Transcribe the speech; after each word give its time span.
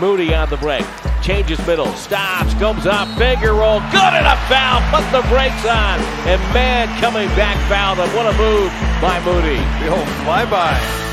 Moody 0.00 0.34
on 0.34 0.50
the 0.50 0.56
break. 0.56 0.84
Changes 1.22 1.64
middle, 1.66 1.92
stops, 1.94 2.52
comes 2.54 2.86
up, 2.86 3.08
finger 3.16 3.54
roll, 3.54 3.80
good 3.90 4.12
and 4.12 4.26
a 4.26 4.36
foul, 4.50 4.82
put 4.90 5.06
the 5.10 5.26
brakes 5.28 5.64
on, 5.64 5.98
and 6.28 6.40
man 6.52 6.88
coming 7.00 7.28
back 7.28 7.56
fouled 7.68 7.98
him. 7.98 8.14
What 8.14 8.26
a 8.26 8.36
move 8.36 8.70
by 9.00 9.20
Moody. 9.24 9.56
The 9.80 9.88
old 9.94 10.08
flyby. 10.26 11.04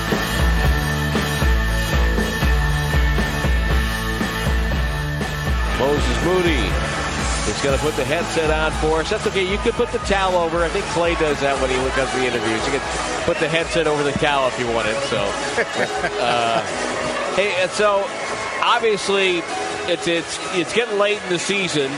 Moses 5.80 6.26
Moody 6.26 6.92
is 7.50 7.62
going 7.62 7.78
to 7.78 7.84
put 7.84 7.96
the 7.96 8.06
headset 8.06 8.52
on 8.52 8.72
for 8.82 9.00
us. 9.00 9.10
That's 9.10 9.26
okay. 9.28 9.50
You 9.50 9.58
could 9.60 9.74
put 9.74 9.92
the 9.92 10.00
towel 10.00 10.36
over. 10.36 10.64
I 10.64 10.70
think 10.70 10.86
Klay 10.94 11.18
does 11.20 11.40
that 11.40 11.60
when 11.62 11.70
he 11.70 11.76
does 11.96 12.12
the 12.14 12.26
interviews. 12.26 12.66
You 12.66 12.78
can 12.78 13.26
put 13.26 13.38
the 13.38 13.48
headset 13.48 13.88
over 13.88 14.04
the 14.04 14.12
towel 14.14 14.48
if 14.48 14.60
you 14.60 14.68
want 14.68 14.88
it. 14.88 14.98
So, 15.10 15.18
uh, 16.22 16.62
hey, 17.36 17.56
and 17.62 17.72
so 17.72 18.06
obviously 18.62 19.40
it's 19.90 20.08
it's 20.08 20.56
it's 20.56 20.74
getting 20.74 20.98
late 20.98 21.22
in 21.24 21.30
the 21.30 21.40
season, 21.40 21.92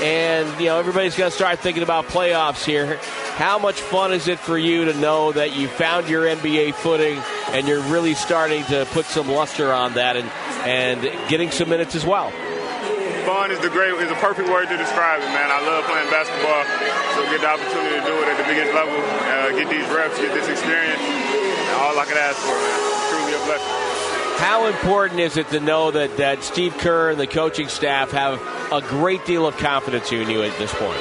and 0.00 0.48
you 0.60 0.66
know 0.66 0.78
everybody's 0.78 1.16
going 1.16 1.30
to 1.30 1.36
start 1.36 1.58
thinking 1.58 1.82
about 1.82 2.06
playoffs 2.06 2.64
here. 2.64 2.98
How 3.36 3.58
much 3.58 3.80
fun 3.80 4.12
is 4.12 4.26
it 4.26 4.38
for 4.38 4.58
you 4.58 4.86
to 4.86 4.94
know 4.94 5.30
that 5.32 5.54
you 5.54 5.68
found 5.68 6.08
your 6.08 6.24
NBA 6.24 6.74
footing 6.74 7.22
and 7.54 7.68
you're 7.68 7.82
really 7.82 8.14
starting 8.14 8.64
to 8.64 8.86
put 8.90 9.06
some 9.06 9.28
luster 9.28 9.72
on 9.72 9.94
that 9.94 10.16
and 10.16 10.28
and 10.66 11.28
getting 11.28 11.50
some 11.50 11.68
minutes 11.68 11.94
as 11.94 12.04
well? 12.04 12.32
fun 13.28 13.52
is 13.52 13.60
the 13.60 13.68
great 13.68 13.92
is 14.00 14.08
the 14.08 14.16
perfect 14.24 14.48
word 14.48 14.66
to 14.72 14.76
describe 14.78 15.20
it, 15.20 15.28
man. 15.36 15.52
I 15.52 15.60
love 15.60 15.84
playing 15.84 16.08
basketball, 16.08 16.64
so 17.12 17.28
get 17.28 17.44
the 17.44 17.50
opportunity 17.52 18.00
to 18.00 18.04
do 18.08 18.14
it 18.24 18.26
at 18.32 18.40
the 18.40 18.48
biggest 18.48 18.72
level, 18.72 18.96
uh, 18.96 19.52
get 19.52 19.68
these 19.68 19.84
reps, 19.92 20.16
get 20.16 20.32
this 20.32 20.48
experience, 20.48 21.02
all 21.76 21.92
I 21.92 22.08
can 22.08 22.16
ask 22.16 22.40
for, 22.40 22.56
man. 22.56 22.80
Truly 23.12 23.36
a 23.36 23.40
blessing. 23.44 23.87
How 24.38 24.66
important 24.66 25.18
is 25.18 25.36
it 25.36 25.48
to 25.48 25.58
know 25.58 25.90
that, 25.90 26.16
that 26.16 26.44
Steve 26.44 26.78
Kerr 26.78 27.10
and 27.10 27.18
the 27.18 27.26
coaching 27.26 27.68
staff 27.68 28.12
have 28.12 28.40
a 28.72 28.80
great 28.80 29.26
deal 29.26 29.46
of 29.46 29.56
confidence 29.56 30.12
in 30.12 30.30
you 30.30 30.42
at 30.42 30.56
this 30.58 30.72
point? 30.72 30.98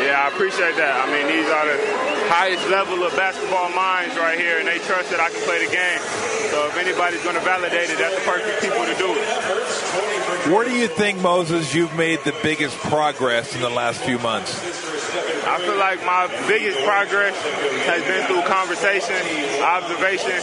Yeah, 0.00 0.24
I 0.24 0.28
appreciate 0.32 0.76
that. 0.76 0.92
I 0.96 1.06
mean, 1.12 1.26
these 1.28 1.48
are 1.48 1.66
the 1.68 1.76
highest 2.32 2.68
level 2.68 3.04
of 3.04 3.14
basketball 3.16 3.70
minds 3.72 4.16
right 4.16 4.38
here, 4.38 4.58
and 4.58 4.68
they 4.68 4.78
trust 4.78 5.10
that 5.10 5.20
I 5.20 5.30
can 5.30 5.40
play 5.44 5.64
the 5.64 5.72
game. 5.72 6.00
So 6.50 6.66
if 6.68 6.76
anybody's 6.76 7.22
going 7.22 7.36
to 7.36 7.44
validate 7.44 7.90
it, 7.90 7.98
that's 7.98 8.16
the 8.16 8.24
perfect 8.24 8.62
people 8.62 8.84
to 8.84 8.94
do 8.96 9.12
it. 9.12 10.52
Where 10.52 10.64
do 10.64 10.72
you 10.72 10.88
think, 10.88 11.20
Moses, 11.20 11.74
you've 11.74 11.94
made 11.94 12.20
the 12.24 12.34
biggest 12.42 12.76
progress 12.78 13.54
in 13.54 13.60
the 13.60 13.70
last 13.70 14.00
few 14.02 14.18
months? 14.18 14.95
I 15.46 15.58
feel 15.62 15.78
like 15.78 16.04
my 16.04 16.26
biggest 16.48 16.82
progress 16.82 17.34
has 17.86 18.02
been 18.02 18.26
through 18.26 18.42
conversation, 18.50 19.14
observation, 19.62 20.34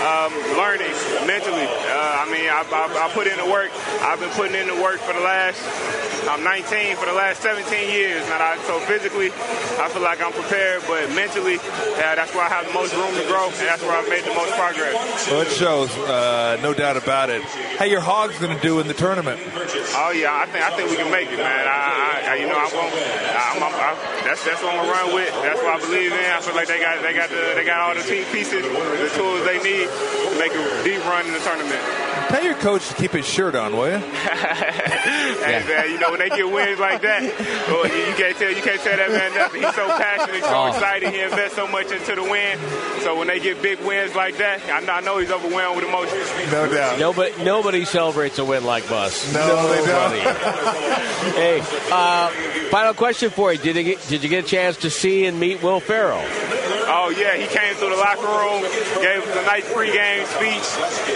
um, 0.00 0.32
learning 0.56 0.92
mentally. 1.28 1.68
Uh, 1.68 2.22
I 2.22 2.28
mean, 2.32 2.48
I, 2.48 2.64
I, 2.64 3.08
I, 3.08 3.12
put 3.12 3.26
in 3.26 3.36
the 3.36 3.44
work. 3.44 3.70
I've 4.00 4.20
been 4.20 4.32
putting 4.32 4.56
in 4.56 4.68
the 4.68 4.80
work 4.80 5.00
for 5.00 5.12
the 5.12 5.20
last, 5.20 5.60
I'm 6.28 6.42
19, 6.42 6.96
for 6.96 7.06
the 7.06 7.12
last 7.12 7.40
17 7.42 7.70
years. 7.90 8.22
And 8.26 8.42
I, 8.42 8.58
so 8.66 8.80
physically, 8.80 9.30
I 9.78 9.88
feel 9.88 10.02
like 10.02 10.20
I'm 10.20 10.32
prepared, 10.32 10.82
but 10.86 11.08
mentally, 11.14 11.56
uh, 11.56 12.14
that's 12.18 12.34
where 12.34 12.44
I 12.44 12.48
have 12.48 12.66
the 12.66 12.74
most 12.74 12.94
room 12.94 13.14
to 13.14 13.24
grow, 13.26 13.46
and 13.46 13.66
that's 13.66 13.82
where 13.82 13.96
I've 13.96 14.08
made 14.08 14.24
the 14.24 14.34
most 14.34 14.52
progress. 14.54 14.94
Well, 15.30 15.42
it 15.42 15.48
shows, 15.48 15.90
uh, 16.10 16.58
no 16.62 16.74
doubt 16.74 16.96
about 16.96 17.30
it. 17.30 17.42
How 17.78 17.84
your 17.84 18.00
Hogs 18.00 18.38
going 18.38 18.54
to 18.54 18.62
do 18.62 18.80
in 18.80 18.88
the 18.88 18.94
tournament? 18.94 19.40
Oh 19.94 20.10
yeah, 20.10 20.34
I 20.34 20.46
think 20.46 20.64
I 20.64 20.70
think 20.76 20.90
we 20.90 20.96
can 20.96 21.10
make 21.10 21.30
it, 21.30 21.38
man. 21.38 21.66
I, 21.68 22.24
I 22.26 22.34
you 22.36 22.46
know, 22.48 22.56
I 22.56 22.68
won't. 22.72 22.92
I'm, 22.92 23.62
I'm, 23.62 23.74
I, 23.74 23.90
that's 24.24 24.44
that's 24.44 24.62
what 24.62 24.74
I'm 24.74 24.84
gonna 24.84 24.92
run 24.92 25.14
with. 25.14 25.32
That's 25.42 25.60
what 25.60 25.76
I 25.76 25.80
believe 25.80 26.12
in. 26.12 26.26
I 26.32 26.40
feel 26.40 26.54
like 26.54 26.68
they 26.68 26.80
got 26.80 27.02
they 27.02 27.14
got 27.14 27.30
the, 27.30 27.52
they 27.54 27.64
got 27.64 27.80
all 27.80 27.94
the 27.94 28.02
team 28.02 28.24
pieces, 28.32 28.62
the 28.62 29.10
tools 29.14 29.44
they 29.44 29.62
need 29.62 29.88
make 30.38 30.52
a 30.52 30.84
deep 30.84 31.04
run 31.06 31.26
in 31.26 31.32
the 31.32 31.40
tournament. 31.40 31.80
Tell 32.28 32.42
your 32.42 32.54
coach 32.54 32.88
to 32.88 32.94
keep 32.94 33.12
his 33.12 33.26
shirt 33.26 33.54
on, 33.54 33.76
will 33.76 33.86
you? 33.86 33.98
hey 33.98 35.62
man, 35.66 35.90
you 35.90 35.98
know 36.00 36.10
when 36.10 36.18
they 36.18 36.28
get 36.28 36.50
wins 36.50 36.80
like 36.80 37.00
that, 37.02 37.22
well, 37.68 37.84
you, 37.84 38.14
can't 38.14 38.36
tell 38.36 38.50
you 38.50 38.62
can't 38.62 38.80
tell 38.80 38.96
that 38.96 39.10
man 39.10 39.34
nothing. 39.34 39.62
He's 39.62 39.74
so 39.74 39.86
passionate, 39.86 40.42
so 40.42 40.50
oh. 40.50 40.66
excited. 40.66 41.10
He 41.10 41.20
invests 41.20 41.56
so 41.56 41.68
much 41.68 41.90
into 41.92 42.14
the 42.14 42.22
win. 42.22 42.58
So 43.02 43.16
when 43.16 43.28
they 43.28 43.38
get 43.38 43.62
big 43.62 43.78
wins 43.80 44.14
like 44.14 44.38
that, 44.38 44.60
I 44.68 44.80
know, 44.80 44.92
I 44.92 45.00
know 45.00 45.18
he's 45.18 45.30
overwhelmed 45.30 45.76
with 45.76 45.88
emotion. 45.88 46.18
No 46.50 46.68
doubt. 46.72 46.98
Nobody 46.98 47.44
nobody 47.44 47.84
celebrates 47.84 48.38
a 48.38 48.44
win 48.44 48.64
like 48.64 48.90
Muss. 48.90 49.32
No, 49.32 49.46
nobody. 49.46 49.80
they 49.80 49.86
don't. 49.86 50.16
hey, 51.34 51.60
uh, 51.92 52.28
final 52.70 52.94
question 52.94 53.30
for 53.30 53.52
you: 53.52 53.58
Did 53.58 53.76
you 53.76 53.82
get, 53.84 54.08
did 54.08 54.22
you 54.24 54.28
get 54.28 54.44
a 54.44 54.48
chance 54.48 54.78
to 54.78 54.90
see 54.90 55.26
and 55.26 55.38
meet 55.38 55.62
Will 55.62 55.80
Ferrell? 55.80 56.24
Oh 56.88 57.10
yeah, 57.10 57.36
he 57.36 57.46
came 57.46 57.74
through 57.74 57.90
the 57.90 58.00
locker 58.00 58.26
room, 58.26 58.62
gave 59.02 59.22
us 59.22 59.36
a 59.36 59.44
nice 59.46 59.66
pregame 59.70 60.26
speech. 60.34 60.66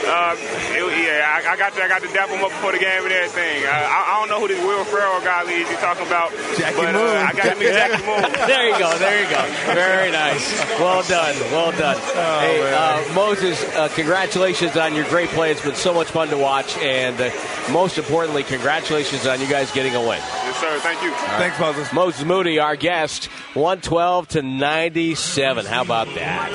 Uh, 0.07 0.37
it, 0.75 0.83
yeah, 1.03 1.27
I, 1.27 1.53
I, 1.53 1.57
got 1.57 1.75
to 1.75 1.83
I 1.83 1.89
got 1.89 2.03
to 2.03 2.09
dap 2.09 2.29
him 2.29 2.43
up 2.45 2.51
before 2.51 2.73
the 2.73 2.79
game 2.79 3.05
and 3.05 3.13
everything. 3.13 3.65
I, 3.67 4.15
I 4.15 4.21
don't 4.21 4.29
know 4.29 4.41
who 4.41 4.49
this 4.49 4.61
Will 4.65 4.85
Ferrell 4.85 5.21
guy 5.21 5.43
is 5.51 5.69
you're 5.69 5.81
talking 5.81 6.07
about, 6.07 6.31
Jackie 6.57 6.77
but 6.77 6.95
uh, 6.95 7.27
I 7.27 7.33
got 7.33 7.55
to 7.55 7.59
meet 7.59 7.73
Jackie 7.73 8.05
Moon. 8.07 8.23
there 8.47 8.69
you 8.69 8.79
go, 8.79 8.91
there 8.99 9.23
you 9.23 9.29
go. 9.31 9.43
Very 9.75 10.11
nice. 10.11 10.47
Well 10.79 11.03
done, 11.05 11.35
well 11.53 11.73
done. 11.73 11.97
Oh, 11.99 12.41
hey, 12.41 12.61
uh, 12.73 13.15
Moses, 13.15 13.63
uh, 13.75 13.89
congratulations 13.95 14.77
on 14.77 14.95
your 14.95 15.09
great 15.09 15.29
play. 15.31 15.51
It's 15.51 15.63
been 15.63 15.75
so 15.75 15.95
much 15.95 16.09
fun 16.09 16.29
to 16.29 16.39
watch, 16.39 16.77
and 16.79 17.21
uh, 17.21 17.31
most 17.71 17.99
importantly, 17.99 18.43
congratulations 18.45 19.27
on 19.27 19.41
you 19.41 19.49
guys 19.49 19.71
getting 19.73 19.95
a 19.95 20.01
win. 20.01 20.21
Yes, 20.61 20.73
sir. 20.73 20.81
Thank 20.81 21.03
you. 21.03 21.11
Right. 21.11 21.39
Thanks, 21.39 21.59
Moses. 21.59 21.93
Moses 21.93 22.25
Moody, 22.25 22.59
our 22.59 22.77
guest, 22.77 23.27
112 23.55 24.29
to 24.29 24.43
97. 24.43 25.67
How 25.67 25.83
about 25.83 26.07
that? 26.15 26.51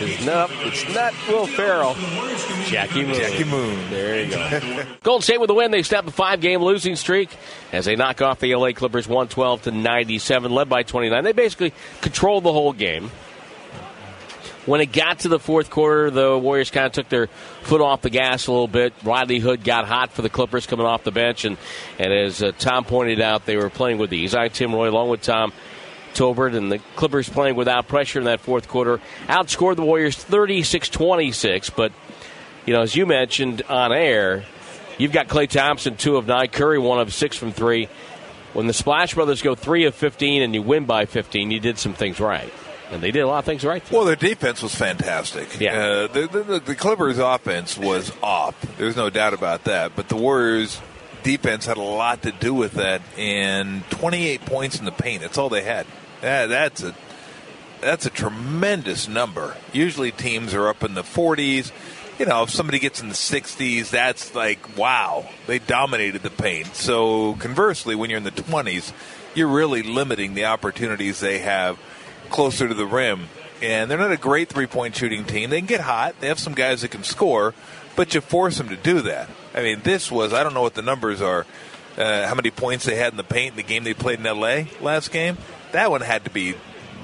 It's 0.00 0.24
not, 0.24 0.50
it's 0.52 0.94
not 0.94 1.12
Will 1.28 1.46
Ferrell. 1.46 1.94
Jackie 2.66 3.04
Moon. 3.04 3.14
Jackie 3.14 3.44
Moon. 3.44 3.90
There 3.90 4.24
you 4.24 4.30
go. 4.30 4.84
Golden 5.02 5.22
State 5.22 5.40
with 5.40 5.50
a 5.50 5.54
win. 5.54 5.70
They 5.70 5.82
snap 5.82 6.06
a 6.06 6.10
five-game 6.10 6.62
losing 6.62 6.96
streak 6.96 7.30
as 7.72 7.84
they 7.84 7.96
knock 7.96 8.22
off 8.22 8.40
the 8.40 8.54
LA 8.54 8.72
Clippers 8.72 9.08
112 9.08 9.62
to 9.62 9.70
97, 9.70 10.52
led 10.52 10.68
by 10.68 10.82
29. 10.82 11.24
They 11.24 11.32
basically 11.32 11.72
controlled 12.00 12.44
the 12.44 12.52
whole 12.52 12.72
game. 12.72 13.10
When 14.68 14.82
it 14.82 14.92
got 14.92 15.20
to 15.20 15.28
the 15.28 15.38
fourth 15.38 15.70
quarter, 15.70 16.10
the 16.10 16.36
Warriors 16.36 16.70
kind 16.70 16.84
of 16.84 16.92
took 16.92 17.08
their 17.08 17.28
foot 17.62 17.80
off 17.80 18.02
the 18.02 18.10
gas 18.10 18.48
a 18.48 18.52
little 18.52 18.68
bit. 18.68 18.92
Rodney 19.02 19.38
Hood 19.38 19.64
got 19.64 19.86
hot 19.86 20.12
for 20.12 20.20
the 20.20 20.28
Clippers 20.28 20.66
coming 20.66 20.84
off 20.84 21.04
the 21.04 21.10
bench, 21.10 21.46
and, 21.46 21.56
and 21.98 22.12
as 22.12 22.42
uh, 22.42 22.52
Tom 22.58 22.84
pointed 22.84 23.18
out, 23.18 23.46
they 23.46 23.56
were 23.56 23.70
playing 23.70 23.96
with 23.96 24.12
ease. 24.12 24.34
I, 24.34 24.48
Tim 24.48 24.74
Roye 24.74 24.90
along 24.90 25.08
with 25.08 25.22
Tom, 25.22 25.54
Tolbert 26.12 26.54
and 26.54 26.70
the 26.70 26.80
Clippers 26.96 27.30
playing 27.30 27.56
without 27.56 27.88
pressure 27.88 28.18
in 28.18 28.26
that 28.26 28.40
fourth 28.40 28.68
quarter. 28.68 29.00
Outscored 29.26 29.76
the 29.76 29.84
Warriors 29.84 30.16
36 30.16 30.90
26, 30.90 31.70
but, 31.70 31.90
you 32.66 32.74
know, 32.74 32.82
as 32.82 32.94
you 32.94 33.06
mentioned 33.06 33.62
on 33.70 33.90
air, 33.90 34.44
you've 34.98 35.12
got 35.12 35.28
Klay 35.28 35.48
Thompson, 35.48 35.96
two 35.96 36.16
of 36.18 36.26
nine, 36.26 36.48
Curry, 36.48 36.78
one 36.78 37.00
of 37.00 37.14
six 37.14 37.38
from 37.38 37.52
three. 37.52 37.88
When 38.52 38.66
the 38.66 38.74
Splash 38.74 39.14
Brothers 39.14 39.40
go 39.40 39.54
three 39.54 39.86
of 39.86 39.94
15 39.94 40.42
and 40.42 40.54
you 40.54 40.60
win 40.60 40.84
by 40.84 41.06
15, 41.06 41.50
you 41.50 41.58
did 41.58 41.78
some 41.78 41.94
things 41.94 42.20
right. 42.20 42.52
And 42.90 43.02
they 43.02 43.10
did 43.10 43.20
a 43.20 43.26
lot 43.26 43.40
of 43.40 43.44
things 43.44 43.64
right. 43.64 43.82
Well, 43.90 44.04
their 44.04 44.16
defense 44.16 44.62
was 44.62 44.74
fantastic. 44.74 45.60
Yeah. 45.60 45.78
Uh, 45.78 46.06
the, 46.06 46.26
the, 46.26 46.60
the 46.60 46.74
Clippers' 46.74 47.18
offense 47.18 47.76
was 47.76 48.12
off. 48.22 48.58
There's 48.78 48.96
no 48.96 49.10
doubt 49.10 49.34
about 49.34 49.64
that. 49.64 49.94
But 49.94 50.08
the 50.08 50.16
Warriors' 50.16 50.80
defense 51.22 51.66
had 51.66 51.76
a 51.76 51.82
lot 51.82 52.22
to 52.22 52.32
do 52.32 52.54
with 52.54 52.72
that. 52.72 53.02
And 53.18 53.88
28 53.90 54.46
points 54.46 54.78
in 54.78 54.84
the 54.84 54.92
paint. 54.92 55.22
That's 55.22 55.36
all 55.36 55.48
they 55.48 55.62
had. 55.62 55.86
Yeah, 56.22 56.46
that's 56.46 56.82
a 56.82 56.94
that's 57.80 58.06
a 58.06 58.10
tremendous 58.10 59.06
number. 59.06 59.56
Usually 59.72 60.10
teams 60.10 60.54
are 60.54 60.68
up 60.68 60.82
in 60.82 60.94
the 60.94 61.02
40s. 61.02 61.70
You 62.18 62.26
know, 62.26 62.42
if 62.42 62.50
somebody 62.50 62.80
gets 62.80 63.00
in 63.00 63.08
the 63.08 63.14
60s, 63.14 63.90
that's 63.90 64.34
like 64.34 64.76
wow, 64.76 65.28
they 65.46 65.58
dominated 65.58 66.22
the 66.22 66.30
paint. 66.30 66.74
So 66.74 67.34
conversely, 67.34 67.94
when 67.94 68.10
you're 68.10 68.16
in 68.16 68.24
the 68.24 68.32
20s, 68.32 68.92
you're 69.34 69.48
really 69.48 69.82
limiting 69.82 70.34
the 70.34 70.46
opportunities 70.46 71.20
they 71.20 71.38
have 71.38 71.78
closer 72.28 72.68
to 72.68 72.74
the 72.74 72.86
rim. 72.86 73.28
And 73.60 73.90
they're 73.90 73.98
not 73.98 74.12
a 74.12 74.16
great 74.16 74.48
three 74.48 74.66
point 74.66 74.94
shooting 74.94 75.24
team. 75.24 75.50
They 75.50 75.58
can 75.58 75.66
get 75.66 75.80
hot. 75.80 76.14
They 76.20 76.28
have 76.28 76.38
some 76.38 76.54
guys 76.54 76.82
that 76.82 76.92
can 76.92 77.02
score, 77.02 77.54
but 77.96 78.14
you 78.14 78.20
force 78.20 78.58
them 78.58 78.68
to 78.68 78.76
do 78.76 79.00
that. 79.02 79.28
I 79.54 79.62
mean, 79.62 79.80
this 79.82 80.10
was 80.10 80.32
I 80.32 80.42
don't 80.42 80.54
know 80.54 80.62
what 80.62 80.74
the 80.74 80.82
numbers 80.82 81.20
are. 81.20 81.44
Uh, 81.96 82.28
how 82.28 82.34
many 82.36 82.50
points 82.50 82.84
they 82.84 82.94
had 82.94 83.12
in 83.12 83.16
the 83.16 83.24
paint 83.24 83.52
in 83.52 83.56
the 83.56 83.64
game 83.64 83.82
they 83.82 83.94
played 83.94 84.20
in 84.20 84.26
L.A. 84.26 84.68
last 84.80 85.10
game? 85.10 85.36
that 85.72 85.90
one 85.90 86.00
had 86.00 86.24
to 86.24 86.30
be 86.30 86.54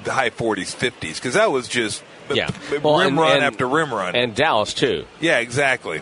the 0.04 0.12
high 0.12 0.30
40s, 0.30 0.74
50s 0.74 1.16
because 1.16 1.34
that 1.34 1.50
was 1.50 1.68
just 1.68 2.02
yeah. 2.32 2.50
well, 2.82 2.98
rim 2.98 3.08
and, 3.08 3.18
run 3.18 3.36
and, 3.36 3.44
after 3.44 3.66
rim 3.66 3.92
run. 3.92 4.14
And 4.14 4.34
Dallas, 4.34 4.74
too. 4.74 5.06
Yeah, 5.20 5.38
exactly. 5.38 6.00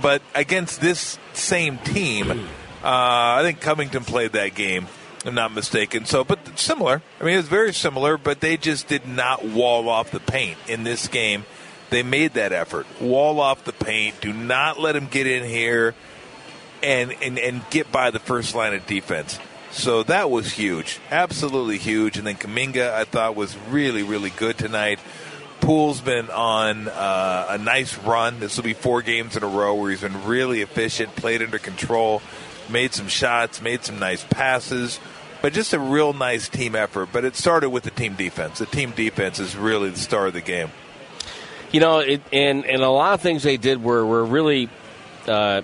But 0.00 0.22
against 0.34 0.80
this 0.80 1.18
same 1.32 1.78
team, 1.78 2.30
uh, 2.30 2.36
I 2.82 3.40
think 3.42 3.60
Covington 3.60 4.04
played 4.04 4.32
that 4.32 4.54
game. 4.54 4.86
I'm 5.24 5.34
not 5.34 5.52
mistaken. 5.52 6.04
So, 6.04 6.24
but 6.24 6.58
similar. 6.58 7.02
I 7.20 7.24
mean, 7.24 7.34
it 7.34 7.38
was 7.38 7.48
very 7.48 7.72
similar, 7.72 8.16
but 8.18 8.40
they 8.40 8.56
just 8.56 8.88
did 8.88 9.06
not 9.06 9.44
wall 9.44 9.88
off 9.88 10.10
the 10.10 10.20
paint 10.20 10.58
in 10.66 10.84
this 10.84 11.08
game. 11.08 11.44
They 11.90 12.02
made 12.02 12.34
that 12.34 12.52
effort. 12.52 12.86
Wall 13.00 13.38
off 13.40 13.64
the 13.64 13.72
paint. 13.72 14.20
Do 14.20 14.32
not 14.32 14.80
let 14.80 14.92
them 14.92 15.06
get 15.06 15.26
in 15.26 15.44
here 15.44 15.94
and, 16.82 17.12
and, 17.22 17.38
and 17.38 17.62
get 17.70 17.92
by 17.92 18.10
the 18.10 18.18
first 18.18 18.54
line 18.54 18.74
of 18.74 18.86
defense. 18.86 19.38
So 19.70 20.02
that 20.04 20.30
was 20.30 20.52
huge, 20.52 21.00
absolutely 21.10 21.78
huge. 21.78 22.18
And 22.18 22.26
then 22.26 22.36
Kuminga, 22.36 22.92
I 22.92 23.04
thought 23.04 23.36
was 23.36 23.56
really, 23.70 24.02
really 24.02 24.30
good 24.30 24.58
tonight. 24.58 24.98
Poole's 25.60 26.00
been 26.00 26.28
on 26.28 26.88
uh, 26.88 27.46
a 27.50 27.58
nice 27.58 27.96
run. 27.98 28.40
This 28.40 28.56
will 28.56 28.64
be 28.64 28.74
four 28.74 29.00
games 29.00 29.36
in 29.36 29.42
a 29.42 29.46
row 29.46 29.74
where 29.74 29.90
he's 29.90 30.00
been 30.00 30.24
really 30.24 30.60
efficient, 30.60 31.14
played 31.14 31.40
under 31.40 31.58
control, 31.58 32.20
made 32.68 32.92
some 32.92 33.08
shots, 33.08 33.62
made 33.62 33.84
some 33.84 33.98
nice 33.98 34.24
passes, 34.24 34.98
but 35.42 35.52
just 35.52 35.72
a 35.74 35.78
real 35.78 36.12
nice 36.12 36.48
team 36.48 36.74
effort. 36.74 37.10
But 37.12 37.24
it 37.24 37.36
started 37.36 37.70
with 37.70 37.82
the 37.82 37.90
team 37.90 38.14
defense. 38.14 38.60
The 38.60 38.66
team 38.66 38.92
defense 38.92 39.38
is 39.38 39.56
really 39.56 39.90
the 39.90 39.98
star 39.98 40.28
of 40.28 40.32
the 40.32 40.40
game. 40.40 40.70
You 41.72 41.80
know, 41.80 41.98
it, 41.98 42.22
and 42.32 42.64
and 42.64 42.82
a 42.82 42.90
lot 42.90 43.14
of 43.14 43.20
things 43.20 43.42
they 43.42 43.56
did 43.56 43.82
were 43.82 44.06
were 44.06 44.24
really, 44.24 44.70
uh, 45.26 45.62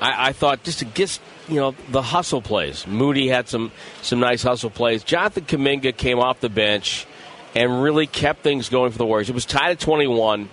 I, 0.00 0.28
I 0.28 0.32
thought 0.32 0.62
just 0.62 0.78
to 0.78 0.84
get 0.84 1.18
you 1.48 1.56
know 1.56 1.74
the 1.90 2.02
hustle 2.02 2.40
plays. 2.40 2.86
Moody 2.86 3.28
had 3.28 3.48
some 3.48 3.72
some 4.00 4.20
nice 4.20 4.42
hustle 4.42 4.70
plays. 4.70 5.02
Jonathan 5.02 5.44
Kuminga 5.44 5.96
came 5.96 6.18
off 6.18 6.40
the 6.40 6.48
bench 6.48 7.06
and 7.54 7.82
really 7.82 8.06
kept 8.06 8.42
things 8.42 8.68
going 8.68 8.92
for 8.92 8.98
the 8.98 9.06
Warriors. 9.06 9.30
It 9.30 9.34
was 9.34 9.46
tied 9.46 9.70
at 9.70 9.80
21 9.80 10.50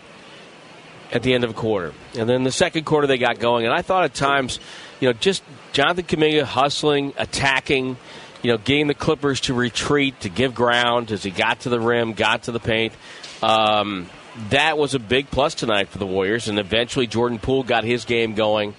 at 1.12 1.22
the 1.22 1.34
end 1.34 1.44
of 1.44 1.52
a 1.52 1.54
quarter. 1.54 1.94
And 2.18 2.30
then 2.30 2.44
the 2.44 2.52
second 2.52 2.86
quarter 2.86 3.08
they 3.08 3.18
got 3.18 3.40
going. 3.40 3.66
And 3.66 3.74
I 3.74 3.82
thought 3.82 4.06
at 4.06 4.14
times, 4.14 4.60
you 5.02 5.10
know, 5.10 5.14
just 5.14 5.44
Jonathan 5.74 6.06
Kuminga 6.06 6.44
hustling, 6.44 7.14
attacking, 7.18 7.98
you 8.44 8.52
know, 8.52 8.58
getting 8.58 8.88
the 8.88 8.94
Clippers 8.94 9.40
to 9.42 9.54
retreat, 9.54 10.20
to 10.22 10.30
give 10.30 10.54
ground 10.54 11.12
as 11.12 11.24
he 11.24 11.32
got 11.32 11.62
to 11.62 11.70
the 11.70 11.80
rim, 11.80 12.14
got 12.14 12.44
to 12.44 12.52
the 12.52 12.60
paint. 12.60 12.94
Um, 13.42 14.10
that 14.50 14.78
was 14.78 14.94
a 14.94 15.00
big 15.00 15.32
plus 15.32 15.56
tonight 15.56 15.88
for 15.88 15.98
the 15.98 16.06
Warriors. 16.06 16.48
And 16.48 16.60
eventually 16.60 17.08
Jordan 17.08 17.40
Poole 17.40 17.64
got 17.64 17.84
his 17.84 18.06
game 18.06 18.36
going. 18.36 18.76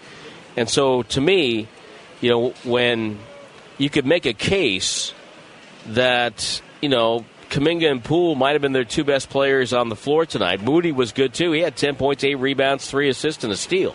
And 0.56 0.68
so 0.68 1.02
to 1.02 1.20
me, 1.20 1.66
you 2.20 2.30
know, 2.30 2.50
when 2.62 3.18
you 3.78 3.90
could 3.90 4.06
make 4.06 4.26
a 4.26 4.34
case 4.34 5.12
that, 5.86 6.60
you 6.80 6.88
know, 6.88 7.24
Kuminga 7.48 7.90
and 7.90 8.02
Poole 8.02 8.34
might 8.34 8.52
have 8.52 8.62
been 8.62 8.72
their 8.72 8.84
two 8.84 9.04
best 9.04 9.30
players 9.30 9.72
on 9.72 9.88
the 9.88 9.96
floor 9.96 10.26
tonight. 10.26 10.62
Moody 10.62 10.92
was 10.92 11.12
good 11.12 11.32
too. 11.32 11.52
He 11.52 11.60
had 11.60 11.76
10 11.76 11.96
points, 11.96 12.24
8 12.24 12.34
rebounds, 12.34 12.88
3 12.90 13.08
assists, 13.08 13.44
and 13.44 13.52
a 13.52 13.56
steal. 13.56 13.94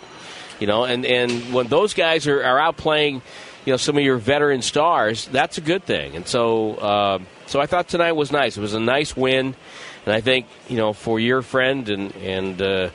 You 0.60 0.68
know, 0.68 0.84
and, 0.84 1.06
and 1.06 1.54
when 1.54 1.68
those 1.68 1.94
guys 1.94 2.28
are, 2.28 2.44
are 2.44 2.60
out 2.60 2.78
playing, 2.78 3.22
you 3.70 3.74
know, 3.74 3.78
some 3.78 3.98
of 4.00 4.04
your 4.04 4.18
veteran 4.18 4.64
stars, 4.64 5.28
that's 5.28 5.60
a 5.60 5.62
good 5.62 5.84
thing. 5.84 6.16
And 6.16 6.26
so, 6.28 6.74
uh, 6.78 7.20
so 7.46 7.62
I 7.62 7.68
thought 7.68 7.88
tonight 7.88 8.14
was 8.14 8.32
nice. 8.32 8.58
It 8.58 8.62
was 8.62 8.74
a 8.74 8.80
nice 8.80 9.16
win. 9.16 9.54
And 10.08 10.16
I 10.16 10.22
think, 10.22 10.48
you 10.68 10.78
know, 10.78 10.92
for 10.92 11.20
your 11.20 11.44
friend 11.44 11.88
and, 11.88 12.16
and, 12.16 12.60
uh, 12.60 12.90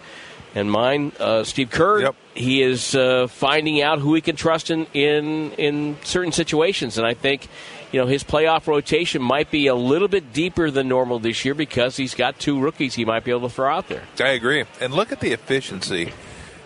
and 0.53 0.69
mine, 0.69 1.12
uh, 1.21 1.44
Steve 1.44 1.71
Kerr, 1.71 2.00
Yep. 2.00 2.15
he 2.35 2.61
is 2.61 2.97
uh, 2.97 3.29
finding 3.29 3.82
out 3.82 4.00
who 4.00 4.17
he 4.17 4.21
can 4.21 4.35
trust 4.35 4.69
in, 4.69 4.87
in 4.94 5.53
in 5.53 5.97
certain 6.05 6.32
situations, 6.32 6.97
and 6.99 7.05
I 7.05 7.15
think 7.15 7.49
you 7.91 8.00
know 8.00 8.06
his 8.06 8.23
playoff 8.23 8.69
rotation 8.69 9.21
might 9.21 9.50
be 9.50 9.67
a 9.67 9.75
little 9.75 10.06
bit 10.06 10.32
deeper 10.32 10.71
than 10.71 10.87
normal 10.88 11.19
this 11.19 11.44
year 11.44 11.55
because 11.55 11.97
he's 11.97 12.15
got 12.15 12.38
two 12.38 12.61
rookies 12.61 12.94
he 12.94 13.05
might 13.05 13.25
be 13.25 13.32
able 13.32 13.49
to 13.49 13.55
throw 13.55 13.69
out 13.69 13.88
there. 13.88 14.03
I 14.21 14.29
agree. 14.29 14.65
And 14.81 14.94
look 14.94 15.11
at 15.11 15.19
the 15.19 15.32
efficiency 15.32 16.12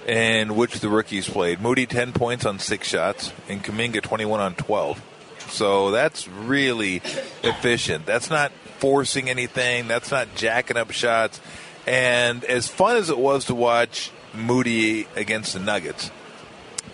in 0.08 0.56
which 0.56 0.81
the 0.81 0.88
rookies 0.88 1.28
played. 1.28 1.60
Moody 1.60 1.87
10 1.87 2.12
points 2.12 2.46
on 2.46 2.58
six 2.58 2.88
shots, 2.88 3.32
and 3.49 3.62
Kuminga 3.62 4.00
21 4.02 4.40
on 4.40 4.55
12. 4.55 5.02
So 5.50 5.90
that's 5.90 6.26
really 6.26 6.96
efficient. 7.44 8.06
That's 8.06 8.31
not 8.31 8.50
forcing 8.78 9.28
anything, 9.28 9.87
that's 9.87 10.10
not 10.10 10.34
jacking 10.34 10.78
up 10.78 10.90
shots. 10.93 11.40
And 11.87 12.43
as 12.44 12.69
fun 12.69 12.96
as 12.96 13.10
it 13.10 13.19
was 13.19 13.46
to 13.46 13.55
watch 13.55 14.10
Moody 14.34 15.06
against 15.14 15.52
the 15.52 15.60
Nuggets 15.60 16.10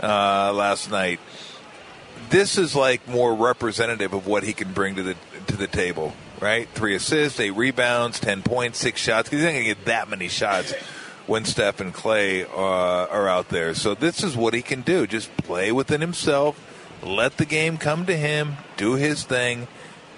uh, 0.03 0.53
last 0.53 0.91
night, 0.91 1.21
this 2.31 2.59
is 2.59 2.75
like 2.75 3.07
more 3.07 3.35
representative 3.35 4.13
of 4.13 4.27
what 4.27 4.43
he 4.43 4.53
can 4.53 4.73
bring 4.73 4.97
to 4.97 5.03
the 5.03 5.17
to 5.49 5.57
the 5.57 5.67
table, 5.67 6.15
right? 6.41 6.69
Three 6.71 6.95
assists, 6.95 7.39
eight 7.39 7.51
rebounds, 7.51 8.19
ten 8.19 8.43
points, 8.43 8.79
six 8.79 9.01
shots. 9.01 9.29
He's 9.29 9.43
not 9.43 9.51
going 9.51 9.65
to 9.65 9.75
get 9.75 9.85
that 9.87 10.09
many 10.09 10.29
shots 10.29 10.73
when 11.27 11.45
Steph 11.45 11.81
and 11.81 11.95
Klay 11.95 12.45
uh, 12.45 12.55
are 13.11 13.29
out 13.29 13.49
there. 13.49 13.75
So 13.75 13.95
this 13.95 14.23
is 14.23 14.37
what 14.37 14.55
he 14.55 14.63
can 14.63 14.83
do: 14.83 15.07
just 15.07 15.35
play 15.39 15.73
within 15.73 16.01
himself, 16.01 16.61
let 17.03 17.37
the 17.37 17.47
game 17.47 17.77
come 17.79 18.07
to 18.07 18.17
him, 18.17 18.57
do 18.77 18.95
his 18.95 19.25
thing, 19.25 19.69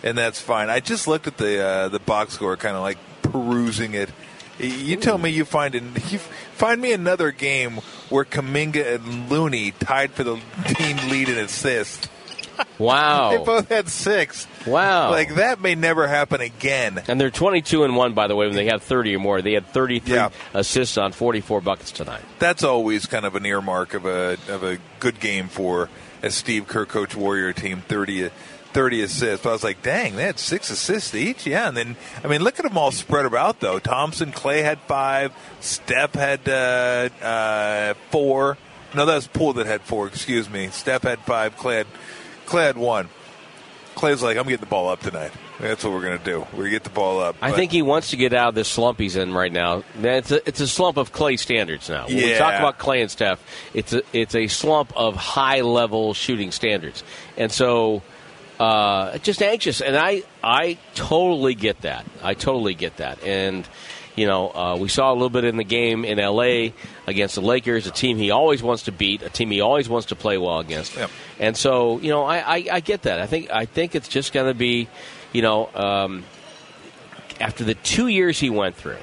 and 0.02 0.16
that's 0.16 0.40
fine. 0.40 0.70
I 0.70 0.80
just 0.80 1.06
looked 1.06 1.26
at 1.26 1.36
the 1.36 1.64
uh, 1.64 1.88
the 1.88 2.00
box 2.00 2.34
score, 2.34 2.56
kind 2.56 2.76
of 2.76 2.82
like 2.82 2.98
perusing 3.22 3.94
it. 3.94 4.10
You 4.58 4.96
tell 4.96 5.18
me 5.18 5.30
you 5.30 5.44
find 5.44 5.74
an, 5.74 5.92
you 6.08 6.18
find 6.18 6.80
me 6.80 6.92
another 6.92 7.30
game 7.30 7.80
where 8.08 8.24
Kuminga 8.24 8.96
and 8.96 9.30
Looney 9.30 9.72
tied 9.72 10.12
for 10.12 10.24
the 10.24 10.40
team 10.64 10.96
lead 11.10 11.28
in 11.28 11.38
assists. 11.38 12.08
They 12.78 13.42
both 13.44 13.68
had 13.70 13.88
six. 13.88 14.46
wow! 14.66 15.10
Like 15.10 15.36
that 15.36 15.60
may 15.60 15.74
never 15.74 16.06
happen 16.06 16.40
again. 16.40 17.02
and 17.08 17.20
they're 17.20 17.30
twenty-two 17.30 17.84
and 17.84 17.96
one, 17.96 18.12
by 18.14 18.26
the 18.26 18.36
way. 18.36 18.46
When 18.46 18.54
they 18.56 18.66
have 18.66 18.82
thirty 18.82 19.14
or 19.16 19.18
more, 19.18 19.40
they 19.42 19.52
had 19.54 19.66
thirty-three 19.66 20.14
Yeah. 20.14 20.28
assists 20.54 20.98
on 20.98 21.12
forty-four 21.12 21.60
buckets 21.62 21.90
tonight. 21.90 22.22
That's 22.38 22.62
always 22.64 23.06
kind 23.06 23.24
of 23.24 23.34
an 23.34 23.46
earmark 23.46 23.94
of 23.94 24.04
a 24.04 24.36
of 24.48 24.62
a 24.62 24.78
good 25.00 25.20
game 25.20 25.48
for 25.48 25.88
a 26.22 26.30
Steve 26.30 26.66
Kerr 26.66 26.84
coach 26.86 27.14
Warrior 27.16 27.52
team. 27.52 27.82
30, 27.86 28.30
30 28.72 29.02
assists. 29.02 29.42
But 29.44 29.50
I 29.50 29.52
was 29.52 29.64
like, 29.64 29.82
dang, 29.82 30.16
they 30.16 30.24
had 30.24 30.38
six 30.38 30.70
assists 30.70 31.14
each. 31.14 31.46
Yeah, 31.46 31.68
and 31.68 31.76
then 31.76 31.96
I 32.24 32.28
mean, 32.28 32.42
look 32.42 32.58
at 32.58 32.64
them 32.64 32.76
all 32.76 32.90
spread 32.90 33.24
about 33.26 33.60
though. 33.60 33.78
Thompson, 33.78 34.32
Klay 34.32 34.62
had 34.62 34.78
five. 34.80 35.32
Steph 35.60 36.14
had 36.14 36.46
uh, 36.48 37.08
uh, 37.24 37.94
four. 38.10 38.58
No, 38.94 39.04
that 39.06 39.14
was 39.14 39.26
Poole 39.26 39.52
that 39.54 39.66
had 39.66 39.82
four. 39.82 40.06
Excuse 40.06 40.48
me. 40.50 40.68
Steph 40.68 41.02
had 41.02 41.18
five. 41.20 41.56
Klay 41.56 41.78
had 41.78 41.86
Klay 42.46 42.62
had 42.66 42.76
one. 42.78 43.08
Klay's 43.94 44.22
like, 44.22 44.36
I'm 44.36 44.44
getting 44.44 44.60
the 44.60 44.66
ball 44.66 44.88
up 44.88 45.00
tonight. 45.00 45.32
That's 45.58 45.82
what 45.82 45.92
we're 45.94 46.02
gonna 46.02 46.18
do. 46.18 46.40
We're 46.52 46.64
gonna 46.64 46.70
get 46.70 46.84
the 46.84 46.90
ball 46.90 47.18
up. 47.18 47.36
I 47.40 47.50
But- 47.50 47.56
think 47.56 47.72
he 47.72 47.80
wants 47.80 48.10
to 48.10 48.16
get 48.16 48.34
out 48.34 48.50
of 48.50 48.54
this 48.54 48.68
slump 48.68 48.98
he's 48.98 49.16
in 49.16 49.32
right 49.32 49.50
now. 49.52 49.84
It's 50.02 50.30
a, 50.30 50.46
it's 50.46 50.60
a 50.60 50.68
slump 50.68 50.98
of 50.98 51.12
Klay 51.12 51.38
standards 51.38 51.88
now. 51.88 52.06
When 52.06 52.16
we 52.16 52.34
talk 52.34 52.54
about 52.58 52.78
Klay 52.78 53.00
and 53.00 53.10
Steph, 53.10 53.40
it's 53.72 53.94
a, 53.94 54.02
it's 54.12 54.34
a 54.34 54.48
slump 54.48 54.92
of 54.94 55.16
high 55.16 55.62
level 55.62 56.12
shooting 56.12 56.50
standards, 56.52 57.02
and 57.38 57.50
so 57.50 58.02
uh, 58.60 59.16
just 59.18 59.40
anxious. 59.42 59.80
And 59.80 59.96
I 59.96 60.24
I 60.44 60.76
totally 60.94 61.54
get 61.54 61.80
that. 61.82 62.04
I 62.22 62.34
totally 62.34 62.74
get 62.74 62.98
that. 62.98 63.22
And 63.24 63.66
you 64.16 64.26
know, 64.26 64.50
uh, 64.50 64.76
we 64.80 64.88
saw 64.88 65.12
a 65.12 65.14
little 65.14 65.30
bit 65.30 65.44
in 65.44 65.56
the 65.56 65.64
game 65.64 66.04
in 66.04 66.18
L.A. 66.18 66.72
against 67.06 67.34
the 67.34 67.42
Lakers, 67.42 67.86
a 67.86 67.90
team 67.90 68.16
he 68.16 68.30
always 68.30 68.62
wants 68.62 68.84
to 68.84 68.92
beat, 68.92 69.22
a 69.22 69.28
team 69.28 69.50
he 69.50 69.60
always 69.60 69.88
wants 69.88 70.08
to 70.08 70.16
play 70.16 70.38
well 70.38 70.58
against. 70.58 70.96
Yep. 70.96 71.10
And 71.38 71.56
so, 71.56 72.00
you 72.00 72.08
know, 72.08 72.24
I, 72.24 72.38
I, 72.38 72.66
I 72.72 72.80
get 72.80 73.02
that. 73.02 73.20
I 73.20 73.26
think 73.26 73.50
I 73.50 73.66
think 73.66 73.94
it's 73.94 74.08
just 74.08 74.32
going 74.32 74.46
to 74.46 74.54
be, 74.54 74.88
you 75.32 75.42
know, 75.42 75.68
um, 75.74 76.24
after 77.40 77.62
the 77.62 77.74
two 77.74 78.08
years 78.08 78.40
he 78.40 78.48
went 78.48 78.74
through, 78.74 78.96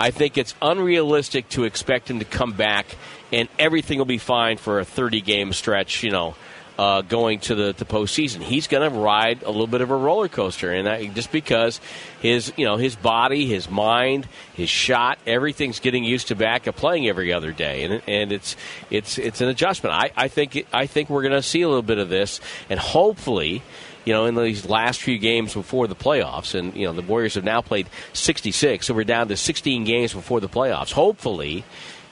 I 0.00 0.10
think 0.10 0.36
it's 0.36 0.54
unrealistic 0.60 1.48
to 1.50 1.64
expect 1.64 2.10
him 2.10 2.18
to 2.18 2.24
come 2.24 2.52
back 2.52 2.86
and 3.32 3.48
everything 3.58 3.98
will 3.98 4.06
be 4.06 4.18
fine 4.18 4.56
for 4.56 4.80
a 4.80 4.84
30 4.84 5.20
game 5.20 5.52
stretch, 5.52 6.02
you 6.02 6.10
know, 6.10 6.34
uh, 6.78 7.02
going 7.02 7.40
to 7.40 7.54
the, 7.56 7.74
the 7.76 7.84
postseason. 7.84 8.40
He's 8.40 8.68
going 8.68 8.88
to 8.88 8.96
ride 8.96 9.42
a 9.42 9.50
little 9.50 9.66
bit 9.66 9.80
of 9.80 9.90
a 9.90 9.96
roller 9.96 10.28
coaster, 10.28 10.72
and 10.72 11.14
just 11.14 11.32
because 11.32 11.80
his, 12.20 12.52
you 12.56 12.64
know, 12.64 12.76
his 12.76 12.94
body, 12.94 13.46
his 13.46 13.68
mind, 13.68 14.28
his 14.54 14.70
shot, 14.70 15.18
everything's 15.26 15.80
getting 15.80 16.04
used 16.04 16.28
to 16.28 16.36
back 16.36 16.68
of 16.68 16.76
playing 16.76 17.08
every 17.08 17.32
other 17.32 17.52
day, 17.52 17.82
and 17.82 18.02
and 18.06 18.32
it's 18.32 18.54
it's 18.90 19.18
it's 19.18 19.40
an 19.40 19.48
adjustment. 19.48 19.94
I, 19.94 20.12
I 20.16 20.28
think 20.28 20.66
I 20.72 20.86
think 20.86 21.10
we're 21.10 21.22
going 21.22 21.32
to 21.32 21.42
see 21.42 21.62
a 21.62 21.68
little 21.68 21.82
bit 21.82 21.98
of 21.98 22.08
this, 22.08 22.40
and 22.70 22.78
hopefully 22.78 23.62
you 24.04 24.14
know, 24.14 24.24
in 24.24 24.34
these 24.36 24.64
last 24.64 25.02
few 25.02 25.18
games 25.18 25.52
before 25.52 25.86
the 25.86 25.94
playoffs, 25.94 26.54
and 26.54 26.74
you 26.74 26.86
know, 26.86 26.94
the 26.94 27.02
Warriors 27.02 27.34
have 27.34 27.44
now 27.44 27.60
played 27.60 27.90
66, 28.14 28.86
so 28.86 28.94
we're 28.94 29.04
down 29.04 29.28
to 29.28 29.36
16 29.36 29.84
games 29.84 30.14
before 30.14 30.40
the 30.40 30.48
playoffs. 30.48 30.92
Hopefully, 30.92 31.62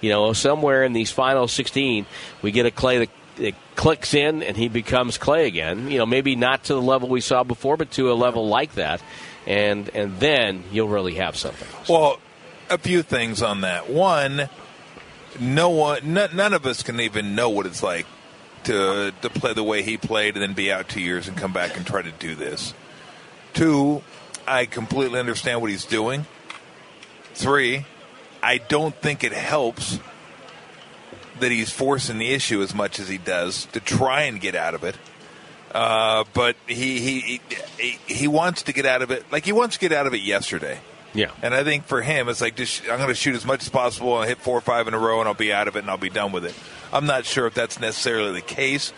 you 0.02 0.10
know, 0.10 0.34
somewhere 0.34 0.84
in 0.84 0.92
these 0.92 1.10
final 1.10 1.48
16, 1.48 2.04
we 2.42 2.50
get 2.50 2.66
a 2.66 2.70
Klay 2.70 3.08
that 3.36 3.54
clicks 3.74 4.14
in 4.14 4.42
and 4.42 4.56
he 4.56 4.68
becomes 4.68 5.18
Klay 5.18 5.46
again. 5.46 5.90
You 5.90 5.98
know, 5.98 6.06
maybe 6.06 6.36
not 6.36 6.64
to 6.64 6.74
the 6.74 6.82
level 6.82 7.08
we 7.08 7.20
saw 7.20 7.44
before, 7.44 7.76
but 7.76 7.90
to 7.92 8.10
a 8.10 8.14
level 8.14 8.48
like 8.48 8.74
that, 8.74 9.02
and 9.46 9.88
and 9.90 10.18
then 10.18 10.64
you'll 10.72 10.88
really 10.88 11.14
have 11.14 11.36
something. 11.36 11.68
Well, 11.88 12.18
a 12.68 12.78
few 12.78 13.02
things 13.02 13.42
on 13.42 13.62
that. 13.62 13.88
One, 13.88 14.48
no 15.38 15.70
one, 15.70 16.12
none 16.12 16.54
of 16.54 16.66
us 16.66 16.82
can 16.82 17.00
even 17.00 17.34
know 17.34 17.50
what 17.50 17.66
it's 17.66 17.82
like 17.82 18.06
to 18.64 19.12
to 19.22 19.30
play 19.30 19.54
the 19.54 19.64
way 19.64 19.82
he 19.82 19.96
played 19.96 20.34
and 20.34 20.42
then 20.42 20.54
be 20.54 20.72
out 20.72 20.88
two 20.88 21.00
years 21.00 21.28
and 21.28 21.36
come 21.36 21.52
back 21.52 21.76
and 21.76 21.86
try 21.86 22.02
to 22.02 22.12
do 22.12 22.34
this. 22.34 22.74
Two, 23.54 24.02
I 24.46 24.66
completely 24.66 25.18
understand 25.18 25.60
what 25.60 25.70
he's 25.70 25.84
doing. 25.84 26.26
Three, 27.34 27.86
I 28.42 28.58
don't 28.58 28.94
think 28.94 29.24
it 29.24 29.32
helps 29.32 29.98
that 31.40 31.50
he's 31.50 31.70
forcing 31.70 32.18
the 32.18 32.32
issue 32.32 32.62
as 32.62 32.74
much 32.74 32.98
as 32.98 33.08
he 33.08 33.18
does 33.18 33.66
to 33.66 33.80
try 33.80 34.22
and 34.22 34.40
get 34.40 34.54
out 34.54 34.74
of 34.74 34.84
it. 34.84 34.96
Uh, 35.72 36.24
but 36.32 36.56
he, 36.66 37.00
he 37.00 37.40
he 37.78 37.98
he 38.06 38.28
wants 38.28 38.62
to 38.62 38.72
get 38.72 38.86
out 38.86 39.02
of 39.02 39.10
it 39.10 39.30
like 39.30 39.44
he 39.44 39.52
wants 39.52 39.76
to 39.76 39.80
get 39.80 39.92
out 39.92 40.06
of 40.06 40.14
it 40.14 40.22
yesterday. 40.22 40.78
Yeah. 41.12 41.30
And 41.42 41.54
I 41.54 41.64
think 41.64 41.84
for 41.84 42.02
him, 42.02 42.28
it's 42.28 42.40
like 42.40 42.56
just 42.56 42.82
I'm 42.82 42.98
going 42.98 43.08
to 43.08 43.14
shoot 43.14 43.34
as 43.34 43.44
much 43.44 43.62
as 43.62 43.68
possible 43.68 44.18
and 44.20 44.28
hit 44.28 44.38
four 44.38 44.56
or 44.56 44.60
five 44.60 44.86
in 44.86 44.94
a 44.94 44.98
row, 44.98 45.20
and 45.20 45.28
I'll 45.28 45.34
be 45.34 45.52
out 45.52 45.66
of 45.66 45.76
it 45.76 45.80
and 45.80 45.90
I'll 45.90 45.96
be 45.96 46.10
done 46.10 46.32
with 46.32 46.44
it. 46.44 46.54
I'm 46.92 47.06
not 47.06 47.24
sure 47.24 47.46
if 47.46 47.54
that's 47.54 47.80
necessarily 47.80 48.32
the 48.32 48.42
case, 48.42 48.92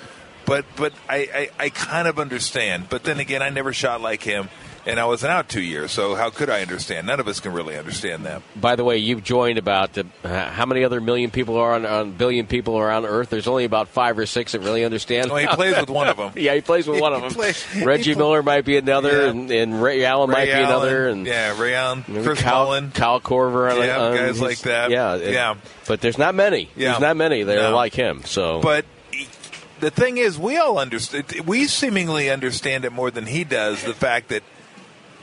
but 0.44 0.64
but 0.76 0.92
I, 1.08 1.50
I, 1.58 1.64
I 1.64 1.68
kind 1.70 2.08
of 2.08 2.18
understand. 2.18 2.88
But 2.88 3.04
then 3.04 3.18
again, 3.20 3.40
I 3.42 3.50
never 3.50 3.72
shot 3.72 4.00
like 4.00 4.22
him, 4.22 4.48
and 4.88 4.98
I 5.00 5.04
wasn't 5.04 5.32
out 5.32 5.48
two 5.48 5.60
years. 5.60 5.92
So 5.92 6.14
how 6.14 6.30
could 6.30 6.50
I 6.50 6.62
understand? 6.62 7.06
None 7.06 7.20
of 7.20 7.28
us 7.28 7.40
can 7.40 7.52
really 7.52 7.76
understand 7.76 8.24
that. 8.26 8.42
By 8.56 8.76
the 8.76 8.84
way, 8.84 8.98
you've 8.98 9.22
joined 9.22 9.58
about 9.58 9.92
the, 9.92 10.06
uh, 10.24 10.48
how 10.50 10.66
many 10.66 10.84
other 10.84 11.00
million 11.00 11.30
people 11.30 11.56
are 11.56 11.74
on, 11.74 11.86
on 11.86 12.12
billion 12.12 12.46
people 12.46 12.74
are 12.76 12.90
on 12.90 13.04
Earth? 13.06 13.30
There's 13.30 13.46
only 13.48 13.64
about 13.64 13.88
five 13.88 14.18
or 14.18 14.26
six 14.26 14.52
that 14.52 14.60
really 14.60 14.84
understand. 14.84 15.30
Well, 15.30 15.38
he 15.38 15.46
plays 15.46 15.76
with 15.78 15.90
one 15.90 16.08
of 16.08 16.16
them. 16.16 16.32
yeah, 16.36 16.54
he 16.54 16.60
plays 16.60 16.86
with 16.86 17.00
one 17.00 17.12
of 17.12 17.22
them. 17.22 17.30
plays- 17.32 17.64
Reggie 17.82 18.12
he 18.12 18.16
Miller 18.18 18.42
might 18.42 18.64
be 18.64 18.76
another, 18.76 19.24
Yeah. 19.24 19.30
and, 19.30 19.50
and 19.50 19.82
Ray 19.82 20.04
Allen 20.04 20.30
Ray 20.30 20.34
might 20.36 20.44
be 20.46 20.50
another, 20.52 21.08
and 21.08 21.26
yeah, 21.26 21.60
Ray 21.60 21.74
Allen, 21.74 22.02
Chris 22.02 22.40
Kyle, 22.40 22.64
Mullin. 22.64 22.90
Kyle 22.92 23.20
Korver, 23.20 23.84
Yeah, 23.86 24.00
on 24.00 24.16
guys 24.16 24.40
like 24.40 24.58
that. 24.60 24.90
Yeah, 24.90 25.16
it- 25.16 25.32
Yeah. 25.32 25.54
But 25.86 26.00
there's 26.00 26.18
not 26.18 26.34
many. 26.34 26.68
Yeah. 26.76 26.88
There's 26.90 27.00
not 27.00 27.16
many 27.16 27.42
that 27.44 27.58
are 27.58 27.70
like 27.72 27.94
him. 27.94 28.22
So, 28.24 28.60
But 28.60 28.84
the 29.80 29.90
thing 29.90 30.18
is, 30.18 30.38
we 30.38 30.56
all 30.58 30.78
understand. 30.78 31.24
We 31.46 31.66
seemingly 31.66 32.30
understand 32.30 32.84
it 32.84 32.92
more 32.92 33.10
than 33.10 33.26
he 33.26 33.44
does. 33.44 33.82
The 33.82 33.94
fact 33.94 34.28
that 34.28 34.42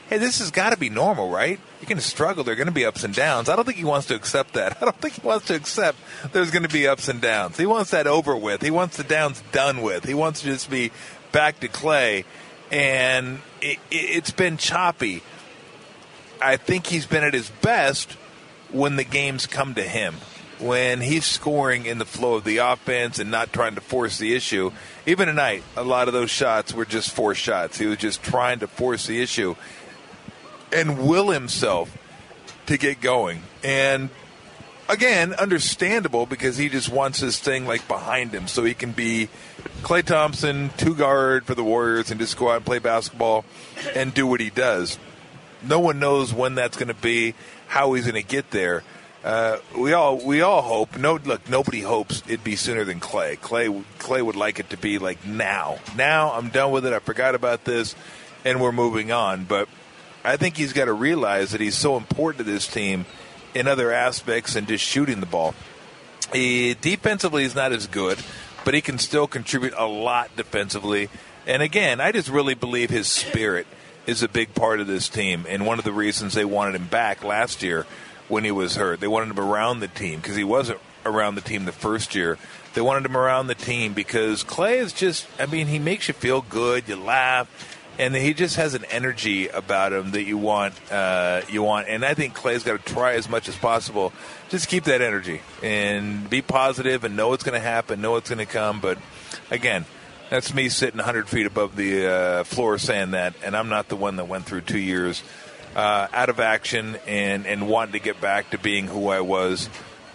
hey, 0.08 0.18
this 0.18 0.38
has 0.38 0.50
got 0.50 0.70
to 0.70 0.76
be 0.76 0.88
normal, 0.88 1.30
right? 1.30 1.58
You're 1.80 1.88
going 1.88 1.98
to 1.98 2.04
struggle. 2.04 2.44
There 2.44 2.52
are 2.52 2.56
going 2.56 2.68
to 2.68 2.72
be 2.72 2.84
ups 2.84 3.04
and 3.04 3.14
downs. 3.14 3.48
I 3.48 3.56
don't 3.56 3.64
think 3.64 3.78
he 3.78 3.84
wants 3.84 4.06
to 4.08 4.14
accept 4.14 4.54
that. 4.54 4.76
I 4.80 4.84
don't 4.84 5.00
think 5.00 5.14
he 5.14 5.26
wants 5.26 5.46
to 5.46 5.54
accept 5.54 5.98
there's 6.32 6.50
going 6.50 6.62
to 6.62 6.68
be 6.68 6.86
ups 6.86 7.08
and 7.08 7.20
downs. 7.20 7.56
He 7.56 7.66
wants 7.66 7.90
that 7.90 8.06
over 8.06 8.36
with. 8.36 8.62
He 8.62 8.70
wants 8.70 8.96
the 8.96 9.04
downs 9.04 9.42
done 9.52 9.82
with. 9.82 10.04
He 10.04 10.14
wants 10.14 10.40
to 10.40 10.46
just 10.46 10.70
be 10.70 10.92
back 11.32 11.60
to 11.60 11.68
Klay. 11.68 12.24
And 12.70 13.40
it, 13.60 13.78
it, 13.90 13.96
it's 13.96 14.30
been 14.30 14.56
choppy. 14.56 15.22
I 16.40 16.56
think 16.56 16.86
he's 16.86 17.06
been 17.06 17.24
at 17.24 17.34
his 17.34 17.50
best 17.50 18.12
when 18.70 18.96
the 18.96 19.04
games 19.04 19.46
come 19.46 19.74
to 19.74 19.82
him. 19.82 20.14
When 20.58 21.02
he's 21.02 21.26
scoring 21.26 21.84
in 21.84 21.98
the 21.98 22.06
flow 22.06 22.34
of 22.34 22.44
the 22.44 22.58
offense 22.58 23.18
and 23.18 23.30
not 23.30 23.52
trying 23.52 23.74
to 23.74 23.82
force 23.82 24.16
the 24.16 24.34
issue. 24.34 24.72
Even 25.04 25.28
tonight, 25.28 25.62
a 25.76 25.84
lot 25.84 26.08
of 26.08 26.14
those 26.14 26.30
shots 26.30 26.72
were 26.72 26.86
just 26.86 27.10
forced 27.10 27.42
shots. 27.42 27.76
He 27.76 27.84
was 27.84 27.98
just 27.98 28.22
trying 28.22 28.60
to 28.60 28.66
force 28.66 29.06
the 29.06 29.20
issue 29.20 29.54
and 30.76 31.06
will 31.08 31.30
himself 31.30 31.96
to 32.66 32.76
get 32.76 33.00
going. 33.00 33.42
And 33.64 34.10
again, 34.88 35.34
understandable 35.34 36.26
because 36.26 36.56
he 36.56 36.68
just 36.68 36.88
wants 36.88 37.20
this 37.20 37.38
thing 37.38 37.66
like 37.66 37.88
behind 37.88 38.32
him 38.32 38.46
so 38.46 38.64
he 38.64 38.74
can 38.74 38.92
be 38.92 39.28
Klay 39.82 40.04
Thompson, 40.04 40.70
two 40.76 40.94
guard 40.94 41.44
for 41.44 41.54
the 41.54 41.64
Warriors, 41.64 42.10
and 42.10 42.20
just 42.20 42.36
go 42.36 42.50
out 42.50 42.56
and 42.56 42.66
play 42.66 42.78
basketball 42.78 43.44
and 43.94 44.12
do 44.12 44.26
what 44.26 44.40
he 44.40 44.50
does. 44.50 44.98
No 45.62 45.80
one 45.80 45.98
knows 45.98 46.32
when 46.32 46.54
that's 46.54 46.76
going 46.76 46.88
to 46.88 46.94
be, 46.94 47.34
how 47.66 47.94
he's 47.94 48.04
going 48.04 48.22
to 48.22 48.28
get 48.28 48.50
there. 48.50 48.84
Uh, 49.24 49.58
we 49.76 49.92
all 49.92 50.24
we 50.24 50.40
all 50.40 50.62
hope. 50.62 50.96
No, 50.96 51.16
look, 51.16 51.48
nobody 51.48 51.80
hopes 51.80 52.22
it'd 52.28 52.44
be 52.44 52.54
sooner 52.54 52.84
than 52.84 53.00
Klay. 53.00 53.36
Klay 53.36 53.82
Klay 53.98 54.24
would 54.24 54.36
like 54.36 54.60
it 54.60 54.70
to 54.70 54.76
be 54.76 55.00
like 55.00 55.26
now. 55.26 55.78
Now 55.96 56.32
I'm 56.32 56.50
done 56.50 56.70
with 56.70 56.86
it. 56.86 56.92
I 56.92 57.00
forgot 57.00 57.34
about 57.34 57.64
this, 57.64 57.96
and 58.44 58.60
we're 58.60 58.70
moving 58.70 59.10
on. 59.10 59.42
But 59.42 59.68
I 60.26 60.36
think 60.36 60.56
he's 60.56 60.72
got 60.72 60.86
to 60.86 60.92
realize 60.92 61.52
that 61.52 61.60
he's 61.60 61.76
so 61.76 61.96
important 61.96 62.44
to 62.44 62.52
this 62.52 62.66
team 62.66 63.06
in 63.54 63.68
other 63.68 63.92
aspects 63.92 64.54
than 64.54 64.66
just 64.66 64.84
shooting 64.84 65.20
the 65.20 65.26
ball. 65.26 65.54
He, 66.32 66.74
defensively, 66.74 67.44
he's 67.44 67.54
not 67.54 67.72
as 67.72 67.86
good, 67.86 68.18
but 68.64 68.74
he 68.74 68.80
can 68.80 68.98
still 68.98 69.28
contribute 69.28 69.74
a 69.76 69.86
lot 69.86 70.34
defensively. 70.36 71.08
And 71.46 71.62
again, 71.62 72.00
I 72.00 72.10
just 72.10 72.28
really 72.28 72.54
believe 72.54 72.90
his 72.90 73.06
spirit 73.06 73.68
is 74.04 74.24
a 74.24 74.28
big 74.28 74.52
part 74.52 74.80
of 74.80 74.88
this 74.88 75.08
team, 75.08 75.46
and 75.48 75.64
one 75.64 75.78
of 75.78 75.84
the 75.84 75.92
reasons 75.92 76.34
they 76.34 76.44
wanted 76.44 76.74
him 76.74 76.86
back 76.86 77.22
last 77.22 77.62
year 77.62 77.86
when 78.28 78.42
he 78.42 78.50
was 78.50 78.74
hurt. 78.74 78.98
They 78.98 79.06
wanted 79.06 79.30
him 79.30 79.40
around 79.40 79.78
the 79.78 79.88
team 79.88 80.20
because 80.20 80.36
he 80.36 80.44
wasn't 80.44 80.80
around 81.04 81.36
the 81.36 81.40
team 81.40 81.64
the 81.64 81.72
first 81.72 82.16
year. 82.16 82.36
They 82.74 82.80
wanted 82.80 83.06
him 83.06 83.16
around 83.16 83.46
the 83.46 83.54
team 83.54 83.94
because 83.94 84.42
Klay 84.42 84.78
is 84.78 84.92
just, 84.92 85.26
I 85.38 85.46
mean, 85.46 85.68
he 85.68 85.78
makes 85.78 86.08
you 86.08 86.14
feel 86.14 86.40
good, 86.42 86.88
you 86.88 86.96
laugh, 86.96 87.75
and 87.98 88.14
he 88.14 88.34
just 88.34 88.56
has 88.56 88.74
an 88.74 88.84
energy 88.86 89.48
about 89.48 89.92
him 89.92 90.10
that 90.12 90.24
you 90.24 90.38
want. 90.38 90.74
Uh, 90.90 91.42
you 91.48 91.62
want, 91.62 91.88
and 91.88 92.04
I 92.04 92.14
think 92.14 92.34
Klay's 92.34 92.62
got 92.62 92.84
to 92.84 92.92
try 92.92 93.14
as 93.14 93.28
much 93.28 93.48
as 93.48 93.56
possible, 93.56 94.12
just 94.48 94.68
keep 94.68 94.84
that 94.84 95.00
energy 95.00 95.40
and 95.62 96.28
be 96.28 96.42
positive 96.42 97.04
and 97.04 97.16
know 97.16 97.32
it's 97.32 97.44
going 97.44 97.58
to 97.60 97.66
happen, 97.66 98.00
know 98.00 98.16
it's 98.16 98.28
going 98.28 98.44
to 98.44 98.52
come. 98.52 98.80
But 98.80 98.98
again, 99.50 99.84
that's 100.30 100.52
me 100.52 100.68
sitting 100.68 100.98
100 100.98 101.28
feet 101.28 101.46
above 101.46 101.76
the 101.76 102.06
uh, 102.06 102.44
floor 102.44 102.78
saying 102.78 103.12
that, 103.12 103.34
and 103.44 103.56
I'm 103.56 103.68
not 103.68 103.88
the 103.88 103.96
one 103.96 104.16
that 104.16 104.26
went 104.26 104.44
through 104.44 104.62
two 104.62 104.78
years 104.78 105.22
uh, 105.74 106.08
out 106.12 106.30
of 106.30 106.40
action 106.40 106.96
and 107.06 107.46
and 107.46 107.68
wanting 107.68 107.92
to 107.92 107.98
get 108.00 108.20
back 108.20 108.50
to 108.50 108.58
being 108.58 108.86
who 108.86 109.08
I 109.08 109.20
was 109.20 109.68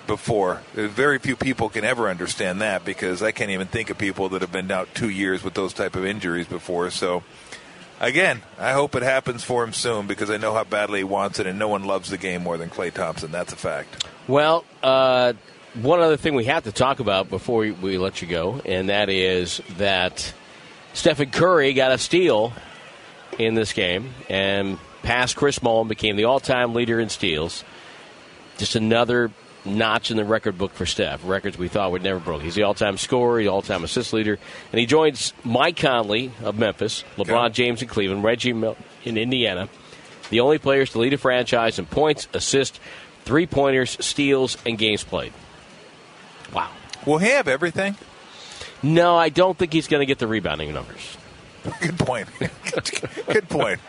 before. 0.07 0.61
Very 0.73 1.19
few 1.19 1.35
people 1.35 1.69
can 1.69 1.85
ever 1.85 2.09
understand 2.09 2.61
that 2.61 2.83
because 2.83 3.21
I 3.21 3.31
can't 3.31 3.51
even 3.51 3.67
think 3.67 3.89
of 3.91 3.97
people 3.97 4.29
that 4.29 4.41
have 4.41 4.51
been 4.51 4.71
out 4.71 4.93
two 4.93 5.09
years 5.09 5.43
with 5.43 5.53
those 5.53 5.73
type 5.73 5.95
of 5.95 6.03
injuries 6.03 6.47
before. 6.47 6.89
So 6.89 7.23
again, 8.01 8.41
I 8.60 8.74
hope 8.74 8.96
it 8.96 9.03
happens 9.03 9.43
for 9.43 9.63
him 9.63 9.72
soon 9.72 10.08
because 10.08 10.29
I 10.29 10.38
know 10.38 10.53
how 10.53 10.65
badly 10.65 11.00
he 11.00 11.03
wants 11.05 11.39
it, 11.39 11.48
and 11.48 11.58
no 11.58 11.70
one 11.70 11.86
loves 11.86 12.10
the 12.10 12.17
game 12.17 12.43
more 12.43 12.58
than 12.58 12.70
Klay 12.70 12.93
Thompson. 12.93 13.31
That's 13.31 13.53
a 13.53 13.55
fact. 13.55 14.05
Well, 14.27 14.65
uh, 14.84 15.34
one 15.75 16.01
other 16.01 16.17
thing 16.17 16.36
we 16.36 16.46
have 16.46 16.65
to 16.65 16.72
talk 16.72 17.00
about 17.00 17.29
before 17.29 17.60
we, 17.60 17.72
we 17.72 17.98
let 17.98 18.22
you 18.22 18.27
go, 18.27 18.62
and 18.65 18.89
that 18.89 19.10
is 19.10 19.62
that 19.77 20.34
Stephen 20.93 21.31
Curry 21.31 21.74
got 21.74 21.91
a 21.91 21.98
steal 21.98 22.51
in 23.39 23.53
this 23.53 23.72
game 23.72 24.13
and 24.29 24.77
passed 25.03 25.36
Chris 25.36 25.63
Mullin, 25.63 25.88
became 25.88 26.17
the 26.17 26.25
all-time 26.25 26.74
leader 26.74 27.00
in 27.00 27.10
steals. 27.10 27.63
Just 28.58 28.75
another 28.75 29.31
notch 29.65 30.12
in 30.12 30.18
the 30.18 30.25
record 30.25 30.58
book 30.58 30.74
for 30.74 30.86
Steph. 30.86 31.22
Records 31.24 31.58
we 31.58 31.68
thought 31.68 31.91
would 31.91 32.03
never 32.03 32.20
broke. 32.20 32.41
He's 32.41 32.56
the 32.56 32.63
all-time 32.63 32.98
scorer, 32.98 33.39
the 33.41 33.48
all-time 33.50 33.84
assist 33.84 34.12
leader, 34.13 34.39
and 34.72 34.80
he 34.80 34.86
joins 34.86 35.34
Mike 35.44 35.77
Conley 35.77 36.32
of 36.44 36.58
Memphis, 36.58 37.03
LeBron 37.18 37.46
Okay. 37.48 37.53
James 37.53 37.82
in 37.82 37.88
Cleveland, 37.88 38.24
Reggie 38.24 38.53
Mil- 38.53 38.77
in 39.03 39.18
Indiana, 39.18 39.70
the 40.30 40.39
only 40.39 40.58
players 40.58 40.91
to 40.91 41.00
lead 41.00 41.13
a 41.13 41.18
franchise 41.18 41.77
in 41.80 41.86
points, 41.86 42.27
assists, 42.34 42.80
three-pointers, 43.25 44.03
steals, 44.03 44.58
and 44.65 44.77
games 44.77 45.03
played. 45.03 45.34
Wow. 46.53 46.70
Will 47.06 47.20
he 47.20 47.30
have 47.30 47.48
everything? 47.48 47.96
No, 48.84 49.15
I 49.15 49.30
don't 49.30 49.58
think 49.58 49.74
he's 49.74 49.88
going 49.88 50.01
to 50.01 50.06
get 50.06 50.18
the 50.20 50.27
rebounding 50.27 50.74
numbers. 50.74 51.18
Good 51.82 52.00
point. 52.00 52.27
Good 53.27 53.48
point. 53.50 53.80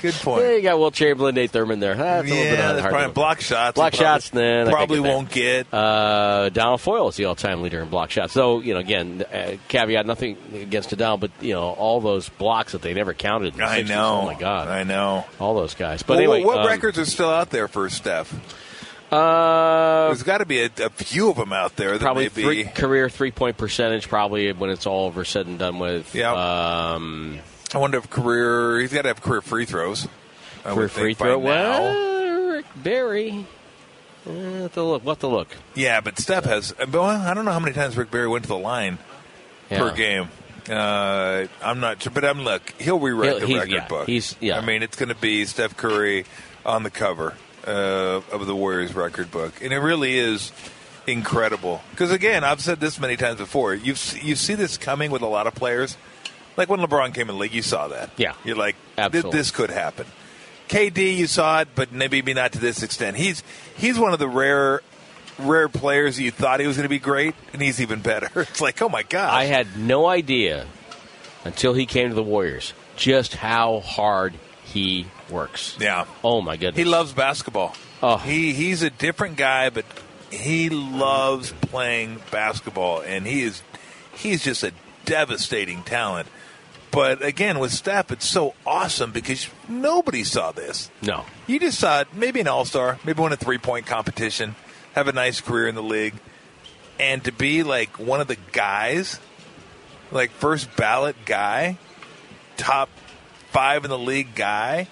Good 0.00 0.14
point. 0.14 0.42
Yeah, 0.44 0.52
you 0.52 0.62
got 0.62 0.78
Wilt 0.78 0.94
Chamberlain, 0.94 1.34
Nate 1.34 1.50
Thurmond 1.52 1.80
there. 1.80 1.94
Huh, 1.94 2.22
it's 2.22 2.30
a 2.30 2.34
little 2.34 2.50
bit 2.50 2.58
yeah, 2.58 2.72
that's 2.72 2.86
probably 2.86 3.12
block 3.12 3.40
shots. 3.40 3.74
Block 3.74 3.92
probably- 3.92 3.98
shots, 4.06 4.30
then 4.30 4.68
I 4.68 4.70
probably 4.70 5.00
won't 5.00 5.30
get. 5.30 5.72
Uh, 5.72 6.44
Adonal 6.46 6.78
Foyle 6.78 7.08
is 7.08 7.16
the 7.16 7.24
all-time 7.26 7.62
leader 7.62 7.80
in 7.82 7.88
block 7.88 8.10
shots. 8.10 8.32
So 8.32 8.60
you 8.60 8.74
know, 8.74 8.80
again, 8.80 9.24
uh, 9.32 9.56
caveat 9.68 10.06
nothing 10.06 10.36
against 10.54 10.92
Adonal, 10.92 11.18
but 11.18 11.30
you 11.40 11.52
know, 11.54 11.62
all 11.62 12.00
those 12.00 12.28
blocks 12.28 12.72
that 12.72 12.82
they 12.82 12.94
never 12.94 13.14
counted. 13.14 13.54
In 13.54 13.58
the 13.60 13.64
I 13.66 13.82
60s. 13.82 13.88
know. 13.88 14.20
Oh 14.22 14.26
my 14.26 14.34
God, 14.34 14.68
I 14.68 14.84
know. 14.84 15.24
all 15.40 15.54
those 15.54 15.74
guys. 15.74 16.02
But 16.02 16.14
Well, 16.14 16.18
anyway, 16.34 16.44
what 16.44 16.58
um, 16.60 16.66
records 16.66 16.98
are 16.98 17.04
still 17.04 17.30
out 17.30 17.50
there 17.50 17.68
for 17.68 17.88
Steph? 17.90 18.34
Uh, 19.10 20.08
There's 20.08 20.22
got 20.22 20.38
to 20.38 20.44
be 20.46 20.60
a, 20.60 20.70
a 20.80 20.90
few 20.90 21.30
of 21.30 21.36
them 21.36 21.50
out 21.52 21.76
there 21.76 21.92
that 21.92 22.00
probably 22.00 22.28
three, 22.28 22.64
career 22.64 23.08
three-point 23.08 23.56
percentage. 23.56 24.06
Probably 24.08 24.52
when 24.52 24.68
it's 24.68 24.86
all 24.86 25.06
over, 25.06 25.24
said 25.24 25.46
and 25.46 25.58
done 25.58 25.78
with. 25.78 26.14
Yeah. 26.14 26.32
Um, 26.92 27.38
I 27.74 27.78
wonder 27.78 27.98
if 27.98 28.08
career. 28.10 28.80
He's 28.80 28.92
got 28.92 29.02
to 29.02 29.08
have 29.08 29.20
career 29.22 29.40
free 29.42 29.64
throws. 29.64 30.08
I 30.64 30.74
career 30.74 30.88
free 30.88 31.14
throw. 31.14 31.38
Well, 31.38 32.50
Rick 32.52 32.66
Barry. 32.76 33.46
Have 34.24 34.72
to 34.74 34.82
look. 34.82 35.04
What 35.04 35.20
to 35.20 35.26
look? 35.26 35.48
Yeah, 35.74 36.00
but 36.00 36.18
Steph 36.18 36.44
has. 36.44 36.74
Well, 36.90 37.04
I 37.04 37.32
don't 37.34 37.44
know 37.44 37.52
how 37.52 37.60
many 37.60 37.74
times 37.74 37.96
Rick 37.96 38.10
Barry 38.10 38.28
went 38.28 38.44
to 38.44 38.48
the 38.48 38.58
line 38.58 38.98
per 39.70 39.92
game. 39.94 40.28
Uh, 40.68 41.46
I'm 41.62 41.80
not 41.80 42.02
sure, 42.02 42.12
but 42.12 42.24
I'm 42.24 42.42
look. 42.42 42.74
He'll 42.80 42.98
rewrite 42.98 43.38
He'll- 43.38 43.48
the 43.48 43.54
record 43.54 43.70
yeah, 43.70 43.88
book. 43.88 44.06
he's- 44.06 44.34
yeah. 44.40 44.58
I 44.58 44.60
mean, 44.64 44.82
it's 44.82 44.96
going 44.96 45.08
to 45.08 45.14
be 45.14 45.46
Steph 45.46 45.76
Curry 45.78 46.26
on 46.66 46.82
the 46.82 46.90
cover 46.90 47.34
uh, 47.66 48.20
of 48.30 48.46
the 48.46 48.54
Warriors 48.54 48.94
record 48.94 49.30
book, 49.30 49.62
and 49.62 49.72
it 49.72 49.78
really 49.78 50.18
is 50.18 50.52
incredible. 51.06 51.80
Because 51.90 52.10
again, 52.10 52.44
I've 52.44 52.60
said 52.60 52.80
this 52.80 53.00
many 53.00 53.16
times 53.16 53.38
before. 53.38 53.72
You 53.74 53.94
you 54.20 54.36
see 54.36 54.54
this 54.54 54.76
coming 54.76 55.10
with 55.10 55.22
a 55.22 55.26
lot 55.26 55.46
of 55.46 55.54
players. 55.54 55.96
Like 56.58 56.68
when 56.68 56.80
LeBron 56.80 57.14
came 57.14 57.30
in 57.30 57.36
the 57.36 57.40
league, 57.40 57.54
you 57.54 57.62
saw 57.62 57.88
that. 57.88 58.10
Yeah. 58.18 58.34
you're 58.44 58.56
like, 58.56 58.76
this 59.10 59.50
could 59.50 59.70
happen. 59.70 60.06
KD, 60.68 61.16
you 61.16 61.26
saw 61.26 61.60
it, 61.62 61.68
but 61.74 61.92
maybe 61.92 62.20
not 62.34 62.52
to 62.52 62.58
this 62.58 62.82
extent. 62.82 63.16
He's 63.16 63.42
he's 63.76 63.98
one 63.98 64.12
of 64.12 64.18
the 64.18 64.28
rare 64.28 64.82
rare 65.38 65.68
players 65.68 66.20
you 66.20 66.30
thought 66.30 66.60
he 66.60 66.66
was 66.66 66.76
going 66.76 66.84
to 66.84 66.90
be 66.90 66.98
great, 66.98 67.34
and 67.52 67.62
he's 67.62 67.80
even 67.80 68.00
better. 68.00 68.28
It's 68.42 68.60
like, 68.60 68.82
oh 68.82 68.88
my 68.90 69.02
god! 69.02 69.32
I 69.32 69.44
had 69.44 69.78
no 69.78 70.06
idea 70.06 70.66
until 71.44 71.72
he 71.72 71.86
came 71.86 72.10
to 72.10 72.14
the 72.14 72.22
Warriors 72.22 72.74
just 72.96 73.34
how 73.36 73.80
hard 73.80 74.34
he 74.64 75.06
works. 75.30 75.76
yeah, 75.80 76.04
Oh 76.22 76.42
my 76.42 76.56
goodness. 76.56 76.76
he 76.76 76.84
loves 76.84 77.12
basketball. 77.12 77.74
Oh. 78.02 78.18
He 78.18 78.52
he's 78.52 78.82
a 78.82 78.90
different 78.90 79.36
guy, 79.36 79.70
but 79.70 79.86
he 80.30 80.68
loves 80.68 81.52
playing 81.52 82.20
basketball, 82.30 83.00
and 83.00 83.26
he 83.26 83.42
is 83.44 83.62
he's 84.14 84.44
just 84.44 84.62
a 84.64 84.72
devastating 85.06 85.82
talent. 85.82 86.28
But 86.90 87.22
again, 87.22 87.58
with 87.58 87.72
Steph, 87.72 88.10
it's 88.10 88.26
so 88.26 88.54
awesome 88.66 89.12
because 89.12 89.48
nobody 89.68 90.24
saw 90.24 90.52
this. 90.52 90.90
No. 91.02 91.24
You 91.46 91.60
just 91.60 91.78
saw 91.78 92.00
it, 92.00 92.08
maybe 92.14 92.40
an 92.40 92.48
all 92.48 92.64
star, 92.64 92.98
maybe 93.04 93.20
win 93.22 93.32
a 93.32 93.36
three 93.36 93.58
point 93.58 93.86
competition, 93.86 94.54
have 94.94 95.06
a 95.08 95.12
nice 95.12 95.40
career 95.40 95.68
in 95.68 95.74
the 95.74 95.82
league, 95.82 96.14
and 96.98 97.22
to 97.24 97.32
be 97.32 97.62
like 97.62 97.98
one 97.98 98.20
of 98.20 98.26
the 98.26 98.38
guys, 98.52 99.20
like 100.10 100.30
first 100.30 100.74
ballot 100.76 101.16
guy, 101.26 101.76
top 102.56 102.88
five 103.50 103.84
in 103.84 103.90
the 103.90 103.98
league 103.98 104.34
guy, 104.34 104.88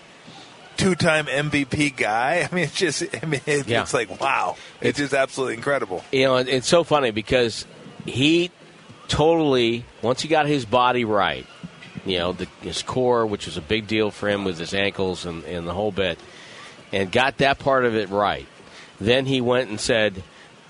two-time 0.76 1.26
MVP 1.26 1.96
guy. 1.96 2.46
I 2.50 2.54
mean, 2.54 2.64
it's 2.64 2.74
just, 2.76 3.02
I 3.22 3.26
mean, 3.26 3.40
it, 3.46 3.66
Yeah. 3.66 3.82
it's 3.82 3.94
like 3.94 4.20
wow, 4.20 4.56
it's, 4.82 4.98
just 4.98 5.14
absolutely 5.14 5.54
incredible. 5.54 6.04
you 6.12 6.24
know, 6.24 6.36
it's 6.36 6.68
so 6.68 6.84
funny 6.84 7.10
because 7.10 7.64
he 8.04 8.50
totally 9.08 9.84
once 10.02 10.20
he 10.20 10.28
got 10.28 10.46
his 10.46 10.64
body 10.64 11.04
right, 11.04 11.46
you 12.06 12.18
know, 12.18 12.32
the, 12.32 12.46
his 12.62 12.82
core, 12.82 13.26
which 13.26 13.46
was 13.46 13.56
a 13.56 13.60
big 13.62 13.86
deal 13.86 14.10
for 14.10 14.28
him 14.28 14.44
with 14.44 14.58
his 14.58 14.72
ankles 14.72 15.26
and, 15.26 15.44
and 15.44 15.66
the 15.66 15.74
whole 15.74 15.92
bit, 15.92 16.18
and 16.92 17.10
got 17.12 17.38
that 17.38 17.58
part 17.58 17.84
of 17.84 17.94
it 17.94 18.08
right. 18.10 18.46
Then 19.00 19.26
he 19.26 19.40
went 19.40 19.68
and 19.68 19.78
said, 19.80 20.22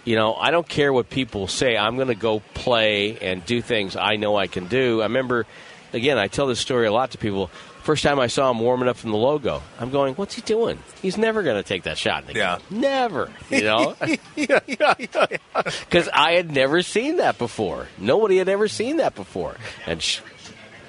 you 0.05 0.17
know, 0.17 0.35
I 0.35 0.51
don't 0.51 0.69
care 0.69 0.93
what 0.93 1.11
people 1.11 1.47
say. 1.49 1.77
I'm 1.77 1.97
going 1.97 2.09
to 2.09 2.15
go 2.15 2.41
play 2.55 3.19
and 3.19 3.45
do 3.45 3.61
things 3.61 3.97
I 3.97 4.17
know 4.17 4.37
I 4.37 4.47
can 4.47 4.67
do. 4.67 5.01
I 5.01 5.05
remember, 5.05 5.47
again, 5.93 6.17
I 6.19 6.29
tell 6.29 6.47
this 6.47 6.59
story 6.61 6.87
a 6.87 6.93
lot 6.93 7.11
to 7.13 7.19
people. 7.19 7.49
First 7.83 8.03
time 8.03 8.19
I 8.19 8.27
saw 8.27 8.51
him 8.51 8.59
warming 8.59 8.89
up 8.89 8.97
from 8.97 9.13
the 9.13 9.17
logo, 9.17 9.63
I'm 9.79 9.91
going, 9.91 10.15
"What's 10.17 10.35
he 10.35 10.43
doing? 10.43 10.81
He's 11.03 11.17
never 11.17 11.45
going 11.45 11.55
to 11.57 11.63
take 11.63 11.85
that 11.85 11.97
shot." 11.97 12.23
in 12.23 12.33
the 12.33 12.39
Yeah. 12.41 12.59
game. 12.69 12.81
never. 12.81 13.31
You 13.49 13.63
know, 13.63 13.95
because 14.35 16.09
I 16.13 16.33
had 16.33 16.51
never 16.51 16.83
seen 16.83 17.19
that 17.19 17.39
before. 17.39 17.87
Nobody 17.99 18.39
had 18.39 18.49
ever 18.49 18.67
seen 18.67 18.97
that 18.97 19.15
before, 19.15 19.55
and 19.87 20.03
sh- 20.03 20.19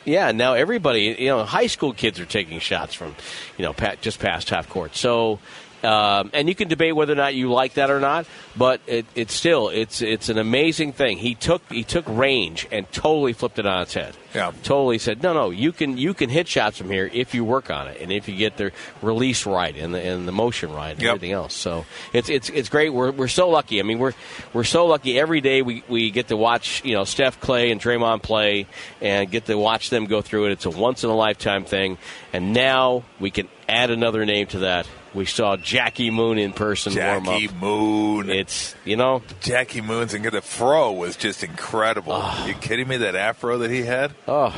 yeah, 0.07 0.31
now 0.31 0.53
everybody, 0.53 1.17
you 1.19 1.27
know, 1.27 1.43
high 1.43 1.67
school 1.67 1.91
kids 1.91 2.17
are 2.19 2.25
taking 2.25 2.59
shots 2.59 2.93
from, 2.93 3.13
you 3.57 3.65
know, 3.65 3.75
just 3.99 4.19
past 4.19 4.49
half 4.49 4.69
court. 4.69 4.95
So, 4.95 5.39
um, 5.87 6.31
and 6.33 6.49
you 6.49 6.55
can 6.55 6.67
debate 6.67 6.95
whether 6.95 7.13
or 7.13 7.15
not 7.15 7.33
you 7.35 7.51
like 7.51 7.75
that 7.75 7.89
or 7.89 7.99
not, 7.99 8.25
but 8.55 8.81
it, 8.87 9.05
it's 9.15 9.33
still 9.33 9.69
it's 9.69 10.01
it's 10.01 10.29
an 10.29 10.37
amazing 10.37 10.91
thing. 10.93 11.17
He 11.17 11.33
took 11.35 11.61
he 11.71 11.83
took 11.83 12.05
range 12.07 12.67
and 12.71 12.91
totally 12.91 13.33
flipped 13.33 13.57
it 13.59 13.65
on 13.65 13.83
its 13.83 13.93
head. 13.93 14.15
Yeah. 14.35 14.51
totally 14.61 14.97
said 14.99 15.23
no, 15.23 15.33
no. 15.33 15.49
You 15.49 15.71
can 15.71 15.97
you 15.97 16.13
can 16.13 16.29
hit 16.29 16.47
shots 16.47 16.77
from 16.77 16.89
here 16.91 17.09
if 17.13 17.33
you 17.33 17.43
work 17.45 17.71
on 17.71 17.87
it 17.87 18.01
and 18.01 18.11
if 18.11 18.27
you 18.27 18.35
get 18.35 18.57
the 18.57 18.71
release 19.01 19.45
right 19.45 19.75
and 19.75 19.93
the 19.93 19.99
and 20.01 20.27
the 20.27 20.31
motion 20.31 20.71
right 20.73 20.91
and 20.91 21.01
Yep. 21.01 21.09
everything 21.15 21.31
else. 21.31 21.53
So 21.53 21.85
it's 22.13 22.29
it's 22.29 22.49
it's 22.49 22.69
great. 22.69 22.89
We're 22.93 23.11
we're 23.11 23.27
so 23.29 23.49
lucky. 23.49 23.79
I 23.79 23.83
mean, 23.83 23.99
we're 23.99 24.13
we're 24.53 24.63
so 24.65 24.85
lucky. 24.85 25.17
Every 25.19 25.41
day 25.41 25.61
we, 25.61 25.83
we 25.87 26.11
get 26.11 26.27
to 26.27 26.37
watch 26.37 26.83
you 26.83 26.93
know 26.95 27.05
Steph 27.05 27.39
Klay 27.39 27.71
and 27.71 27.79
Draymond 27.81 28.21
play 28.21 28.67
and 29.01 29.31
get 29.31 29.45
to 29.45 29.57
watch 29.57 29.89
them 29.89 30.05
go 30.05 30.21
through 30.21 30.47
it. 30.47 30.51
It's 30.51 30.65
a 30.65 30.69
once 30.69 31.03
in 31.03 31.09
a 31.09 31.15
lifetime 31.15 31.63
thing. 31.65 31.97
And 32.33 32.53
now 32.53 33.03
we 33.19 33.31
can 33.31 33.47
add 33.69 33.89
another 33.89 34.25
name 34.25 34.47
to 34.47 34.59
that. 34.59 34.87
We 35.13 35.25
saw 35.25 35.57
Jackie 35.57 36.11
Moon 36.11 36.37
in 36.37 36.53
person 36.53 36.93
Jackie. 36.93 37.49
Moon. 37.59 38.29
It's 38.29 38.75
you 38.85 38.95
know 38.95 39.23
Jackie 39.41 39.81
Moon's 39.81 40.13
and 40.13 40.25
the 40.25 40.41
fro 40.41 40.91
was 40.91 41.15
just 41.15 41.43
incredible. 41.43 42.23
you 42.45 42.53
kidding 42.53 42.87
me? 42.87 42.97
That 42.97 43.15
afro 43.15 43.59
that 43.59 43.71
he 43.71 43.83
had, 43.83 44.13
oh 44.27 44.53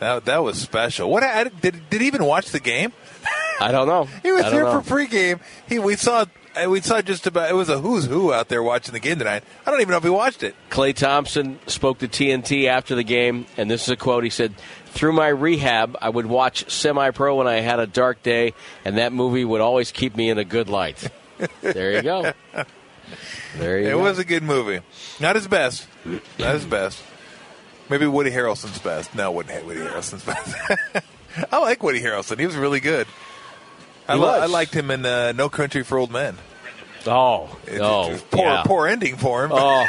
that 0.00 0.24
that 0.24 0.42
was 0.42 0.58
special. 0.58 1.10
What 1.10 1.22
I, 1.22 1.44
did 1.44 1.88
did 1.88 2.00
he 2.00 2.06
even 2.06 2.24
watch 2.24 2.50
the 2.50 2.60
game? 2.60 2.92
I 3.60 3.70
don't 3.70 3.86
know. 3.86 4.08
He 4.22 4.32
was 4.32 4.46
here 4.46 4.64
know. 4.64 4.80
for 4.80 4.96
pregame. 4.96 5.40
He 5.68 5.78
we 5.78 5.96
saw 5.96 6.24
uh, 6.56 6.68
we 6.68 6.80
saw 6.80 7.00
just 7.00 7.26
about 7.26 7.50
it 7.50 7.54
was 7.54 7.68
a 7.68 7.78
who's 7.78 8.06
who 8.06 8.32
out 8.32 8.48
there 8.48 8.62
watching 8.62 8.92
the 8.92 8.98
game 8.98 9.18
tonight. 9.18 9.44
I 9.64 9.70
don't 9.70 9.80
even 9.80 9.92
know 9.92 9.98
if 9.98 10.02
he 10.02 10.10
watched 10.10 10.42
it. 10.42 10.56
Klay 10.70 10.94
Thompson 10.94 11.58
spoke 11.66 11.98
to 11.98 12.08
TNT 12.08 12.66
after 12.66 12.94
the 12.94 13.04
game, 13.04 13.46
and 13.56 13.70
this 13.70 13.82
is 13.82 13.90
a 13.90 13.96
quote. 13.96 14.24
He 14.24 14.30
said, 14.30 14.54
Through 14.90 15.12
my 15.12 15.28
rehab, 15.28 15.96
I 16.00 16.08
would 16.08 16.26
watch 16.26 16.70
Semi 16.70 17.10
Pro 17.10 17.36
when 17.36 17.46
I 17.46 17.60
had 17.60 17.78
a 17.80 17.86
dark 17.86 18.22
day, 18.22 18.54
and 18.84 18.98
that 18.98 19.12
movie 19.12 19.44
would 19.44 19.60
always 19.60 19.92
keep 19.92 20.16
me 20.16 20.28
in 20.30 20.38
a 20.38 20.44
good 20.44 20.68
light. 20.68 21.08
there 21.62 21.92
you 21.92 22.02
go. 22.02 22.32
There 23.56 23.80
you 23.80 23.88
It 23.88 23.90
go. 23.92 23.98
was 24.02 24.18
a 24.18 24.24
good 24.24 24.42
movie. 24.42 24.80
Not 25.20 25.36
his 25.36 25.48
best. 25.48 25.86
Not 26.04 26.54
his 26.54 26.64
best. 26.64 27.02
Maybe 27.88 28.06
Woody 28.06 28.30
Harrelson's 28.30 28.78
best. 28.78 29.14
No, 29.14 29.30
wouldn't 29.32 29.54
hate 29.54 29.64
Woody 29.64 29.80
Harrelson's 29.80 30.24
best. 30.24 30.54
I 31.52 31.58
like 31.60 31.82
Woody 31.82 32.00
Harrelson. 32.00 32.38
He 32.38 32.46
was 32.46 32.56
really 32.56 32.80
good. 32.80 33.06
I, 34.08 34.14
li- 34.14 34.20
was. 34.20 34.42
I 34.42 34.46
liked 34.46 34.74
him 34.74 34.90
in 34.90 35.06
uh, 35.06 35.32
No 35.32 35.48
Country 35.48 35.82
for 35.82 35.98
Old 35.98 36.10
Men. 36.10 36.36
Oh, 37.06 37.56
It- 37.66 37.80
oh, 37.80 38.18
poor, 38.30 38.44
yeah. 38.44 38.62
poor 38.64 38.86
ending 38.88 39.16
for 39.16 39.44
him. 39.44 39.50
Oh, 39.52 39.86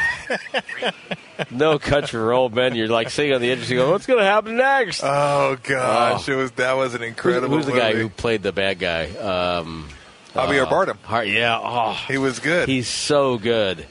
no 1.52 1.80
country 1.80 2.20
for 2.20 2.34
old 2.34 2.54
men. 2.54 2.76
You're 2.76 2.88
like 2.88 3.10
sitting 3.10 3.34
on 3.34 3.42
the 3.42 3.52
edge, 3.52 3.70
you 3.70 3.78
go, 3.78 3.92
"What's 3.92 4.06
going 4.06 4.20
to 4.20 4.26
happen 4.26 4.56
next?" 4.58 5.02
Oh 5.04 5.58
gosh, 5.62 6.28
it 6.30 6.36
was 6.36 6.52
that 6.54 6.74
was 6.74 6.94
an 6.94 7.04
incredible. 7.04 7.56
who's 7.58 7.66
the 7.66 7.72
guy 7.74 7.94
who 7.94 8.10
played 8.10 8.44
the 8.44 8.52
bad 8.52 8.80
guy? 8.80 9.06
Um, 9.10 9.90
Javier 10.34 10.66
uh, 10.66 10.70
Bardem? 10.70 10.98
Har- 11.04 11.26
yeah. 11.26 11.60
Oh, 11.62 11.94
He 12.08 12.18
was 12.18 12.40
good. 12.40 12.70
he's 12.70 12.88
so 12.88 13.38
good. 13.38 13.86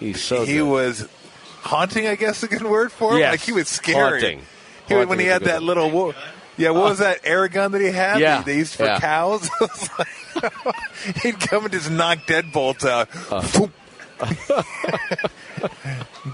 He's 0.00 0.22
so 0.22 0.44
he 0.44 0.54
good. 0.58 0.62
was 0.68 1.08
haunting. 1.62 2.06
I 2.06 2.14
guess 2.16 2.42
a 2.42 2.48
good 2.48 2.62
word 2.62 2.90
for 2.92 3.12
him. 3.12 3.18
Yes, 3.20 3.32
Like 3.32 3.40
he 3.40 3.52
was 3.52 3.68
scary. 3.68 4.20
haunting. 4.20 4.42
He, 4.88 4.94
when 4.94 5.18
he 5.18 5.26
had 5.26 5.42
that 5.44 5.62
little. 5.62 5.90
wo- 5.90 6.14
Yeah, 6.56 6.70
what 6.70 6.84
was 6.84 6.98
that 6.98 7.20
air 7.24 7.48
gun 7.48 7.72
that 7.72 7.80
he 7.80 7.88
had? 7.90 8.20
Yeah, 8.20 8.42
they 8.42 8.56
used 8.58 8.74
for 8.76 8.84
yeah. 8.84 9.00
cows. 9.00 9.48
Like- 9.98 10.76
He'd 11.22 11.38
come 11.38 11.64
and 11.64 11.72
just 11.72 11.90
knock 11.90 12.18
deadbolts 12.26 12.84
out. 12.84 13.08
Uh. 13.30 13.68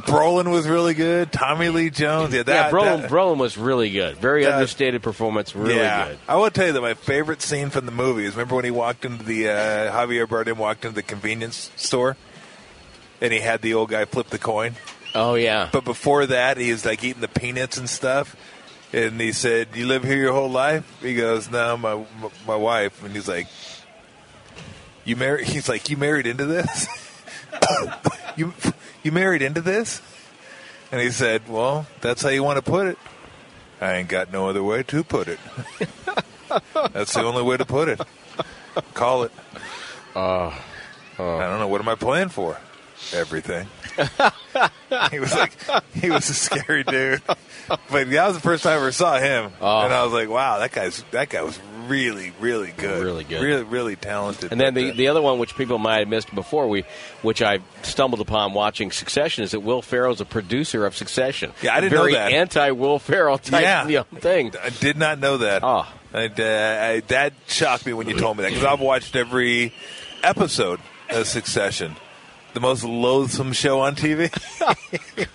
Brolin 0.06 0.50
was 0.50 0.66
really 0.68 0.94
good. 0.94 1.32
Tommy 1.32 1.68
Lee 1.68 1.90
Jones. 1.90 2.32
Yeah, 2.32 2.42
that, 2.44 2.52
yeah, 2.66 2.70
Brolin, 2.70 3.02
that- 3.02 3.10
Brolin 3.10 3.38
was 3.38 3.58
really 3.58 3.90
good. 3.90 4.16
Very 4.16 4.44
That- 4.44 4.54
understated 4.54 5.02
performance. 5.02 5.54
Really 5.54 5.76
yeah. 5.76 6.08
good. 6.08 6.18
I 6.28 6.36
will 6.36 6.50
tell 6.50 6.66
you 6.66 6.72
that 6.72 6.80
my 6.80 6.94
favorite 6.94 7.42
scene 7.42 7.70
from 7.70 7.86
the 7.86 7.92
movie 7.92 8.24
is 8.24 8.32
remember 8.34 8.56
when 8.56 8.64
he 8.64 8.70
walked 8.70 9.04
into 9.04 9.24
the 9.24 9.48
uh, 9.48 9.92
Javier 9.92 10.26
Bardem 10.26 10.56
walked 10.56 10.84
into 10.84 10.94
the 10.94 11.02
convenience 11.02 11.70
store 11.76 12.16
and 13.20 13.32
he 13.32 13.40
had 13.40 13.60
the 13.62 13.74
old 13.74 13.90
guy 13.90 14.04
flip 14.04 14.28
the 14.28 14.38
coin. 14.38 14.74
Oh 15.14 15.34
yeah. 15.34 15.68
But 15.72 15.84
before 15.84 16.26
that, 16.26 16.56
he 16.56 16.70
was 16.70 16.84
like 16.84 17.02
eating 17.04 17.20
the 17.20 17.28
peanuts 17.28 17.76
and 17.76 17.88
stuff. 17.90 18.36
And 18.92 19.20
he 19.20 19.32
said, 19.32 19.68
"You 19.74 19.86
live 19.86 20.02
here 20.02 20.16
your 20.16 20.32
whole 20.32 20.50
life?" 20.50 20.84
He 21.00 21.14
goes, 21.14 21.50
"No, 21.50 21.76
my 21.76 22.04
my 22.46 22.56
wife." 22.56 23.04
And 23.04 23.14
he's 23.14 23.28
like, 23.28 23.46
"You 25.04 25.16
married?" 25.16 25.46
He's 25.46 25.68
like, 25.68 25.88
"You 25.88 25.96
married 25.96 26.26
into 26.26 26.44
this? 26.44 26.88
you 28.36 28.52
you 29.02 29.12
married 29.12 29.42
into 29.42 29.60
this?" 29.60 30.02
And 30.90 31.00
he 31.00 31.10
said, 31.10 31.48
"Well, 31.48 31.86
that's 32.00 32.22
how 32.22 32.30
you 32.30 32.42
want 32.42 32.56
to 32.56 32.68
put 32.68 32.88
it. 32.88 32.98
I 33.80 33.94
ain't 33.94 34.08
got 34.08 34.32
no 34.32 34.48
other 34.48 34.62
way 34.62 34.82
to 34.82 35.04
put 35.04 35.28
it. 35.28 35.38
that's 36.92 37.14
the 37.14 37.22
only 37.22 37.42
way 37.42 37.56
to 37.56 37.64
put 37.64 37.88
it. 37.88 38.00
Call 38.94 39.22
it. 39.22 39.32
Uh, 40.16 40.48
uh. 41.18 41.36
I 41.36 41.48
don't 41.48 41.60
know. 41.60 41.68
What 41.68 41.80
am 41.80 41.88
I 41.88 41.94
playing 41.94 42.30
for? 42.30 42.58
Everything." 43.14 43.68
he 45.10 45.18
was 45.20 45.34
like, 45.34 45.52
he 45.94 46.10
was 46.10 46.28
a 46.28 46.34
scary 46.34 46.84
dude. 46.84 47.22
But 47.68 48.10
that 48.10 48.26
was 48.26 48.34
the 48.34 48.40
first 48.42 48.64
time 48.64 48.72
I 48.72 48.76
ever 48.76 48.92
saw 48.92 49.18
him, 49.18 49.52
Oh. 49.60 49.80
and 49.82 49.92
I 49.92 50.02
was 50.04 50.12
like, 50.12 50.28
wow, 50.28 50.58
that 50.58 50.72
guy's 50.72 51.02
that 51.12 51.28
guy 51.28 51.42
was 51.42 51.58
really, 51.86 52.32
really 52.40 52.72
good, 52.76 53.02
Really 53.04 53.24
good. 53.24 53.42
really, 53.42 53.62
really 53.64 53.96
talented. 53.96 54.52
And 54.52 54.60
then 54.60 54.74
the, 54.74 54.90
uh, 54.90 54.94
the 54.94 55.08
other 55.08 55.22
one, 55.22 55.38
which 55.38 55.56
people 55.56 55.78
might 55.78 55.98
have 56.00 56.08
missed 56.08 56.32
before, 56.34 56.68
we, 56.68 56.84
which 57.22 57.42
I 57.42 57.58
stumbled 57.82 58.20
upon 58.20 58.54
watching 58.54 58.90
Succession, 58.92 59.44
is 59.44 59.52
that 59.52 59.60
Will 59.60 59.82
Ferrell's 59.82 60.20
a 60.20 60.24
producer 60.24 60.84
of 60.86 60.96
Succession. 60.96 61.52
Yeah, 61.62 61.74
I 61.74 61.80
didn't 61.80 61.96
know 61.98 62.10
that. 62.10 62.32
anti 62.32 62.70
Will 62.72 62.98
Ferrell 62.98 63.38
type 63.38 63.62
Yeah. 63.62 63.86
you 63.88 63.96
know, 63.98 64.18
thing. 64.20 64.52
I 64.62 64.70
did 64.70 64.96
not 64.96 65.18
know 65.18 65.38
that. 65.38 65.62
Oh. 65.64 65.86
And, 66.12 66.38
uh, 66.40 66.78
I, 66.82 67.00
that 67.08 67.34
shocked 67.46 67.86
me 67.86 67.92
when 67.92 68.08
you 68.08 68.18
told 68.18 68.36
me 68.36 68.42
that 68.42 68.50
because 68.50 68.64
I've 68.64 68.80
watched 68.80 69.14
every 69.14 69.72
episode 70.24 70.80
of 71.08 71.26
Succession. 71.28 71.94
The 72.52 72.60
most 72.60 72.82
loathsome 72.82 73.52
show 73.52 73.80
on 73.80 73.94
TV, 73.94 74.28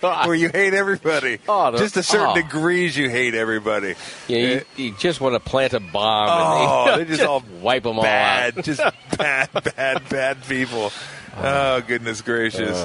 where 0.26 0.34
you 0.34 0.50
hate 0.50 0.74
everybody. 0.74 1.38
Oh, 1.48 1.70
the- 1.70 1.78
Just 1.78 1.94
to 1.94 2.02
certain 2.02 2.28
oh. 2.30 2.34
degrees, 2.34 2.96
you 2.96 3.08
hate 3.08 3.34
everybody. 3.34 3.94
Yeah, 4.28 4.38
you, 4.38 4.56
Uh, 4.58 4.60
you 4.76 4.94
just 4.98 5.20
want 5.20 5.34
to 5.34 5.40
plant 5.40 5.72
a 5.72 5.80
bomb. 5.80 6.28
Oh, 6.30 6.90
and 6.92 7.00
they're 7.00 7.16
just 7.16 7.22
all 7.22 7.42
wipe 7.62 7.84
them 7.84 7.98
all 7.98 8.04
out. 8.04 8.54
just 8.62 8.82
bad, 9.16 9.48
bad, 9.76 10.08
bad 10.10 10.44
people. 10.46 10.92
Oh 11.38 11.80
goodness 11.82 12.20
gracious! 12.22 12.76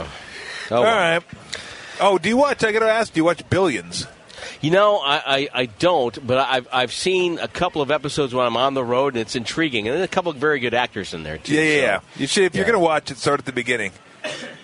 Oh, 0.72 0.76
All 0.78 0.84
well. 0.84 0.96
right. 0.96 1.24
Oh, 2.00 2.18
do 2.18 2.30
you 2.30 2.38
watch? 2.38 2.64
I 2.64 2.72
got 2.72 2.80
to 2.80 2.90
ask. 2.90 3.14
Do 3.14 3.20
you 3.20 3.26
watch 3.26 3.48
Billions? 3.50 4.08
You 4.60 4.72
know, 4.72 4.98
I, 4.98 5.22
I, 5.26 5.50
I 5.54 5.66
don't, 5.68 6.26
but 6.26 6.38
I've 6.38 6.68
I've 6.72 6.92
seen 6.94 7.38
a 7.40 7.48
couple 7.48 7.82
of 7.82 7.92
episodes 7.92 8.34
when 8.34 8.46
I'm 8.46 8.58
on 8.58 8.74
the 8.76 8.84
road, 8.84 9.14
and 9.14 9.22
it's 9.22 9.36
intriguing, 9.36 9.88
and 9.88 9.96
there's 9.98 10.06
a 10.06 10.08
couple 10.08 10.32
of 10.32 10.38
very 10.38 10.60
good 10.60 10.74
actors 10.74 11.14
in 11.14 11.24
there 11.24 11.38
too. 11.38 11.54
Yeah, 11.54 11.62
yeah, 11.62 11.76
so- 11.76 11.82
yeah. 11.82 12.00
You 12.18 12.28
should. 12.28 12.44
If 12.46 12.56
you're 12.56 12.66
going 12.66 12.74
to 12.74 12.80
watch 12.80 13.12
it, 13.12 13.18
start 13.18 13.40
at 13.40 13.46
the 13.46 13.52
beginning, 13.54 13.92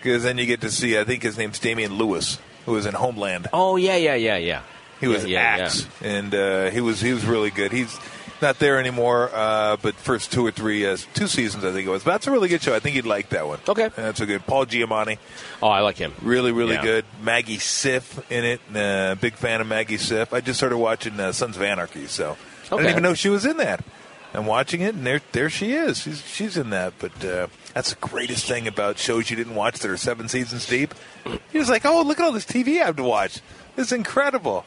because 0.08 0.24
then 0.24 0.38
you 0.38 0.46
get 0.46 0.62
to 0.62 0.72
see. 0.72 0.98
I 0.98 1.04
think 1.04 1.24
his 1.24 1.38
name's 1.38 1.60
Damian 1.60 1.94
Lewis, 1.98 2.40
who 2.66 2.72
was 2.74 2.86
in 2.86 2.94
Homeland. 2.94 3.48
Oh 3.54 3.76
yeah, 3.76 3.96
yeah, 3.98 4.16
yeah, 4.16 4.38
yeah. 4.38 4.62
He 5.00 5.08
was 5.08 5.26
yeah, 5.26 5.58
yeah, 5.58 5.64
Axe, 5.66 5.88
and 6.02 6.34
uh, 6.34 6.70
he 6.72 6.82
was 6.82 7.02
he 7.02 7.14
was 7.14 7.26
really 7.26 7.52
good. 7.52 7.72
He's 7.72 8.00
not 8.42 8.60
there 8.60 8.80
anymore, 8.80 9.30
uh, 9.34 9.78
but 9.82 9.96
first 9.96 10.32
two 10.32 10.46
or 10.46 10.52
three, 10.52 10.86
uh, 10.86 10.96
two 11.14 11.28
seasons 11.28 11.64
I 11.66 11.72
think 11.72 11.88
it 11.88 11.90
was. 11.92 12.04
But 12.04 12.12
that's 12.12 12.28
a 12.28 12.32
really 12.32 12.48
good 12.50 12.62
show. 12.62 12.74
I 12.76 12.80
think 12.80 12.96
you'd 12.96 13.06
like 13.06 13.30
that 13.30 13.48
one. 13.48 13.60
Okay. 13.68 13.90
that's 13.96 14.20
a 14.22 14.26
good. 14.26 14.46
Paul 14.48 14.66
Giamatti, 14.66 15.18
Oh, 15.62 15.68
I 15.68 15.82
like 15.82 15.98
him. 15.98 16.14
really 16.22 16.52
really 16.52 16.76
Yeah. 16.76 16.84
good. 16.84 17.06
Maggie 17.22 17.58
Siff 17.58 18.24
in 18.32 18.44
it. 18.46 18.62
Uh, 18.74 19.16
big 19.16 19.34
fan 19.36 19.62
of 19.62 19.68
Maggie 19.68 19.98
Siff. 19.98 20.34
I 20.34 20.42
just 20.42 20.58
started 20.60 20.78
watching 20.78 21.20
uh, 21.20 21.32
Sons 21.32 21.58
of 21.58 21.62
Anarchy, 21.64 22.08
so 22.08 22.38
I 22.72 22.78
didn't 22.78 22.92
even 22.92 23.04
know 23.04 23.14
she 23.14 23.30
was 23.30 23.46
in 23.46 23.58
that. 23.58 23.84
I'm 24.34 24.46
watching 24.46 24.82
it, 24.82 24.94
and 24.94 25.06
there 25.06 25.22
there 25.32 25.50
she 25.50 25.74
is. 25.74 26.00
She's 26.00 26.22
she's 26.26 26.58
in 26.58 26.70
that. 26.72 26.94
But 27.00 27.24
uh, 27.24 27.48
that's 27.74 27.92
the 27.92 28.08
greatest 28.08 28.46
thing 28.46 28.68
about 28.68 28.98
shows 28.98 29.30
you 29.30 29.36
didn't 29.36 29.56
watch 29.56 29.80
that 29.80 29.90
are 29.90 29.98
seven 29.98 30.28
seasons 30.28 30.66
deep. 30.66 30.94
You're 31.26 31.62
just 31.62 31.70
like, 31.70 31.86
oh, 31.86 32.02
look 32.04 32.20
at 32.20 32.26
all 32.26 32.32
this 32.32 32.46
TV 32.46 32.82
I 32.82 32.86
have 32.86 32.98
to 32.98 33.04
watch. 33.04 33.42
It's 33.78 33.92
incredible. 33.92 34.66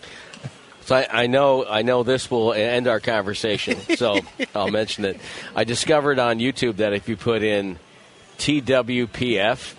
So 0.82 0.96
I, 0.96 1.22
I 1.22 1.26
know 1.26 1.66
I 1.66 1.82
know 1.82 2.02
this 2.02 2.30
will 2.30 2.52
end 2.52 2.88
our 2.88 3.00
conversation. 3.00 3.78
So 3.96 4.20
I'll 4.54 4.70
mention 4.70 5.04
it. 5.04 5.20
I 5.54 5.64
discovered 5.64 6.18
on 6.18 6.38
YouTube 6.38 6.76
that 6.76 6.92
if 6.94 7.08
you 7.08 7.16
put 7.16 7.42
in 7.42 7.78
TWPF, 8.38 9.74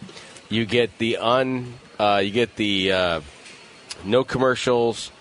you 0.49 0.65
get 0.65 0.97
the 0.99 1.17
un 1.17 1.73
uh, 1.99 2.21
you 2.23 2.31
get 2.31 2.55
the 2.55 2.91
uh, 2.91 3.21
no 4.05 4.23
commercials 4.23 5.11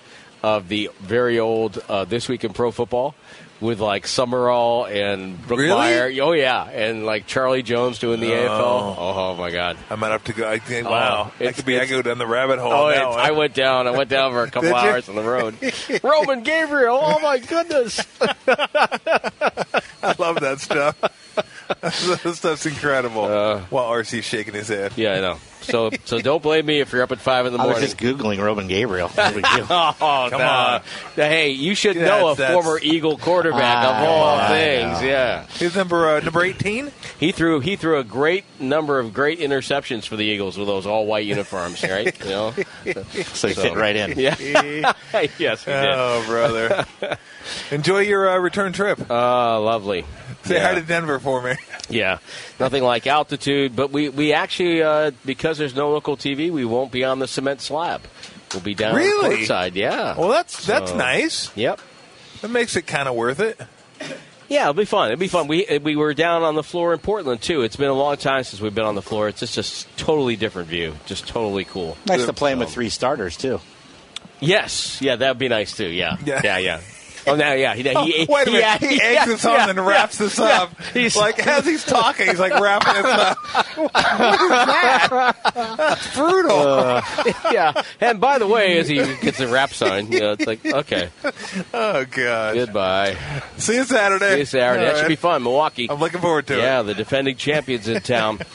of 0.43 0.69
the 0.69 0.91
very 1.01 1.39
old 1.39 1.83
uh, 1.89 2.05
This 2.05 2.29
Week 2.29 2.45
in 2.45 2.53
Pro 2.53 2.71
Football 2.71 3.15
with 3.61 3.81
like 3.81 4.07
Summerall 4.07 4.87
and 4.87 5.41
Brooke 5.47 5.61
Really? 5.61 5.79
Meyer. 5.79 6.11
Oh 6.23 6.33
yeah, 6.33 6.65
and 6.65 7.05
like 7.05 7.27
Charlie 7.27 7.63
Jones 7.63 7.99
doing 7.99 8.21
the 8.21 8.33
oh. 8.33 8.49
AFL. 8.49 8.61
Oh, 8.61 8.97
oh, 8.99 9.37
my 9.37 9.51
god. 9.51 9.77
I 9.91 9.97
might 9.97 10.11
have 10.11 10.25
to 10.25 10.33
go. 10.33 10.49
I 10.49 10.59
think, 10.59 10.87
oh, 10.87 10.91
wow, 10.91 11.33
I 11.39 11.53
could 11.53 11.67
be. 11.67 11.79
I 11.79 11.87
go 11.87 12.03
down 12.03 12.19
the 12.19 12.27
rabbit 12.27 12.59
hole. 12.59 12.73
Oh, 12.73 12.87
on 12.87 12.91
it's, 12.91 13.01
that 13.01 13.11
one. 13.11 13.19
I 13.19 13.31
went 13.33 13.55
down. 13.55 13.87
I 13.87 13.91
went 13.91 14.11
down 14.11 14.33
for 14.33 14.43
a 14.43 14.51
couple 14.51 14.75
hours 14.75 15.09
on 15.09 15.15
the 15.15 15.23
road. 15.23 15.57
Roman 16.03 16.43
Gabriel. 16.43 16.99
Oh 17.01 17.21
my 17.21 17.39
goodness. 17.39 18.01
I 18.21 20.15
love 20.19 20.41
that 20.41 20.61
stuff. 20.61 20.97
that 21.81 22.33
stuff's 22.37 22.67
incredible. 22.67 23.25
Uh, 23.25 23.61
While 23.71 23.91
RC's 23.91 24.25
shaking 24.25 24.55
his 24.55 24.69
head. 24.69 24.93
Yeah, 24.97 25.15
I 25.15 25.21
know. 25.21 25.39
So, 25.63 25.91
so 26.07 26.19
don't 26.21 26.43
blame 26.43 26.65
me 26.65 26.81
if 26.81 26.91
you're 26.91 27.03
up 27.03 27.13
at 27.13 27.19
five 27.21 27.45
in 27.45 27.53
the 27.53 27.59
I 27.59 27.67
was 27.67 27.73
morning. 27.75 27.87
just 27.91 27.99
googling 27.99 28.43
Roman 28.43 28.67
Gabriel. 28.67 29.11
No 29.17 29.33
big 29.33 29.45
deal. 29.45 29.67
Oh, 29.71 30.29
Come 30.31 30.41
no. 30.41 30.47
on. 30.47 30.83
Hey, 31.15 31.51
you 31.51 31.75
should 31.75 31.97
That's- 31.97 32.21
know 32.21 32.29
a 32.31 32.35
that's- 32.35 32.55
former 32.65 32.81
Eagle 32.83 33.19
quarterback 33.19 33.85
of 33.85 34.09
all 34.09 34.37
know, 34.39 34.43
I 34.43 34.49
things. 34.49 35.01
know. 35.03 35.07
Yeah, 35.07 35.47
He's 35.59 35.77
number 35.77 36.09
uh, 36.17 36.21
number 36.21 36.43
eighteen. 36.43 36.91
he 37.19 37.31
threw 37.33 37.61
he 37.61 37.77
threw 37.77 37.99
a 37.99 38.05
great 38.05 38.45
number 38.59 38.99
of 38.99 39.13
great 39.13 39.39
interceptions 39.41 40.07
for 40.07 40.17
the 40.17 40.25
Eagles 40.25 40.57
with 40.57 40.67
those 40.67 40.87
all 40.87 41.05
white 41.07 41.27
uniforms, 41.27 41.83
right? 41.83 42.19
You 42.25 42.31
know, 42.31 42.51
So 43.35 43.49
he 43.49 43.55
fit 43.55 43.75
right 43.77 43.95
in. 43.95 44.19
yeah. 44.19 44.35
yes, 45.39 45.65
he 45.65 45.71
did. 45.73 45.91
Oh, 45.93 46.25
brother! 46.27 46.87
Enjoy 47.71 47.99
your 48.01 48.31
uh, 48.31 48.39
return 48.39 48.73
trip. 48.73 48.99
Oh, 49.11 49.63
lovely. 49.63 50.05
Say 50.51 50.57
yeah. 50.57 50.69
hi 50.69 50.75
to 50.75 50.83
Denver 50.83 51.19
for 51.19 51.43
me. 51.43 51.55
Yeah, 51.91 52.19
nothing 52.61 52.85
like 52.85 53.09
altitude, 53.09 53.75
but 53.75 53.91
we 53.91 54.11
we 54.11 54.33
actually 54.33 54.81
uh, 54.81 55.11
because 55.27 55.59
there's 55.59 55.75
no 55.75 55.91
local 55.91 56.17
TV, 56.17 56.49
we 56.53 56.65
won't 56.65 56.93
be 56.93 57.03
on 57.03 57.19
the 57.19 57.27
cement 57.27 57.61
slab. 57.61 58.01
We'll 58.53 58.63
be 58.63 58.75
down 58.75 58.95
Really? 58.95 59.45
side. 59.45 59.75
Yeah. 59.75 60.17
Well, 60.17 60.29
that's 60.29 60.65
that's 60.67 60.93
So- 60.93 60.97
nice. 60.97 61.51
Yep. 61.57 61.81
That 62.43 62.51
makes 62.53 62.77
it 62.77 62.83
kind 62.87 63.09
of 63.09 63.17
worth 63.17 63.41
it. 63.41 63.61
Yeah, 64.49 64.63
it'll 64.63 64.75
be 64.75 64.85
fun. 64.85 65.11
It'll 65.11 65.19
be 65.19 65.27
fun. 65.27 65.49
We 65.49 65.67
we 65.83 65.97
were 65.97 66.15
down 66.15 66.43
on 66.45 66.55
the 66.55 66.63
floor 66.63 66.93
in 66.93 67.01
Portland 67.01 67.43
too. 67.43 67.63
It's 67.63 67.75
been 67.77 67.89
a 67.91 67.93
long 67.93 68.17
time 68.19 68.45
since 68.45 68.61
we've 68.61 68.75
been 68.75 68.85
on 68.87 68.95
the 68.95 69.03
floor. 69.03 69.27
It's 69.29 69.41
just 69.41 69.57
a 69.57 69.61
s- 69.61 69.87
totally 69.97 70.37
different 70.37 70.69
view. 70.69 70.95
Just 71.07 71.27
totally 71.27 71.65
cool. 71.65 71.97
Nice 72.07 72.25
to 72.27 72.33
play 72.33 72.53
him 72.53 72.61
with 72.61 72.71
three 72.71 72.89
starters 72.89 73.37
too. 73.37 73.61
Yes, 74.39 75.03
yeah, 75.03 75.17
that'd 75.17 75.39
be 75.39 75.49
nice 75.49 75.77
too. 75.77 75.89
Yeah, 75.89 76.17
Yeah. 76.25 76.41
yeah, 76.45 76.59
yeah. 76.59 76.81
Oh, 77.27 77.35
now, 77.37 77.53
yeah, 77.53 77.75
he, 77.75 77.83
he, 77.83 77.93
Oh, 77.95 78.05
wait 78.05 78.49
a 78.49 78.51
minute. 78.51 78.61
yeah, 78.61 78.79
he 78.79 78.97
yeah, 78.97 79.03
eggs 79.23 79.27
this 79.27 79.45
on 79.45 79.53
yeah, 79.55 79.71
and 79.71 79.87
wraps 79.87 80.19
this 80.19 80.39
yeah. 80.39 80.63
up. 80.63 80.81
He's- 80.93 81.17
like 81.17 81.45
as 81.47 81.65
he's 81.67 81.85
talking, 81.85 82.27
he's 82.29 82.39
like 82.41 82.59
wrapping 82.59 82.95
this 82.95 83.05
up. 83.05 83.37
what 83.77 84.41
is 84.41 84.49
that? 84.51 85.37
That's 85.77 86.15
brutal. 86.17 86.59
Uh, 86.61 87.03
yeah. 87.53 87.83
And 88.01 88.21
by 88.21 88.39
the 88.39 88.47
way, 88.47 88.79
as 88.79 88.89
he 88.89 88.97
gets 89.21 89.39
the 89.39 89.49
rap 89.49 89.71
sign, 89.73 90.11
you 90.13 90.21
know, 90.21 90.33
it's 90.33 90.47
like 90.47 90.65
okay, 90.65 91.11
oh 91.75 92.05
god. 92.05 92.55
goodbye. 92.55 93.17
See 93.57 93.75
you 93.77 93.85
Saturday. 93.85 94.33
See 94.35 94.39
you 94.41 94.45
Saturday. 94.47 94.85
That 94.85 94.95
All 94.95 95.01
should 95.01 95.09
be 95.09 95.17
fun. 95.17 95.43
Milwaukee. 95.43 95.89
I'm 95.91 95.99
looking 96.01 96.21
forward 96.21 96.47
to 96.49 96.55
it. 96.55 96.63
Yeah, 96.63 96.83
the 96.83 96.95
defending 96.95 97.37
champions 97.37 97.89
in 97.89 98.01
town. 98.03 98.41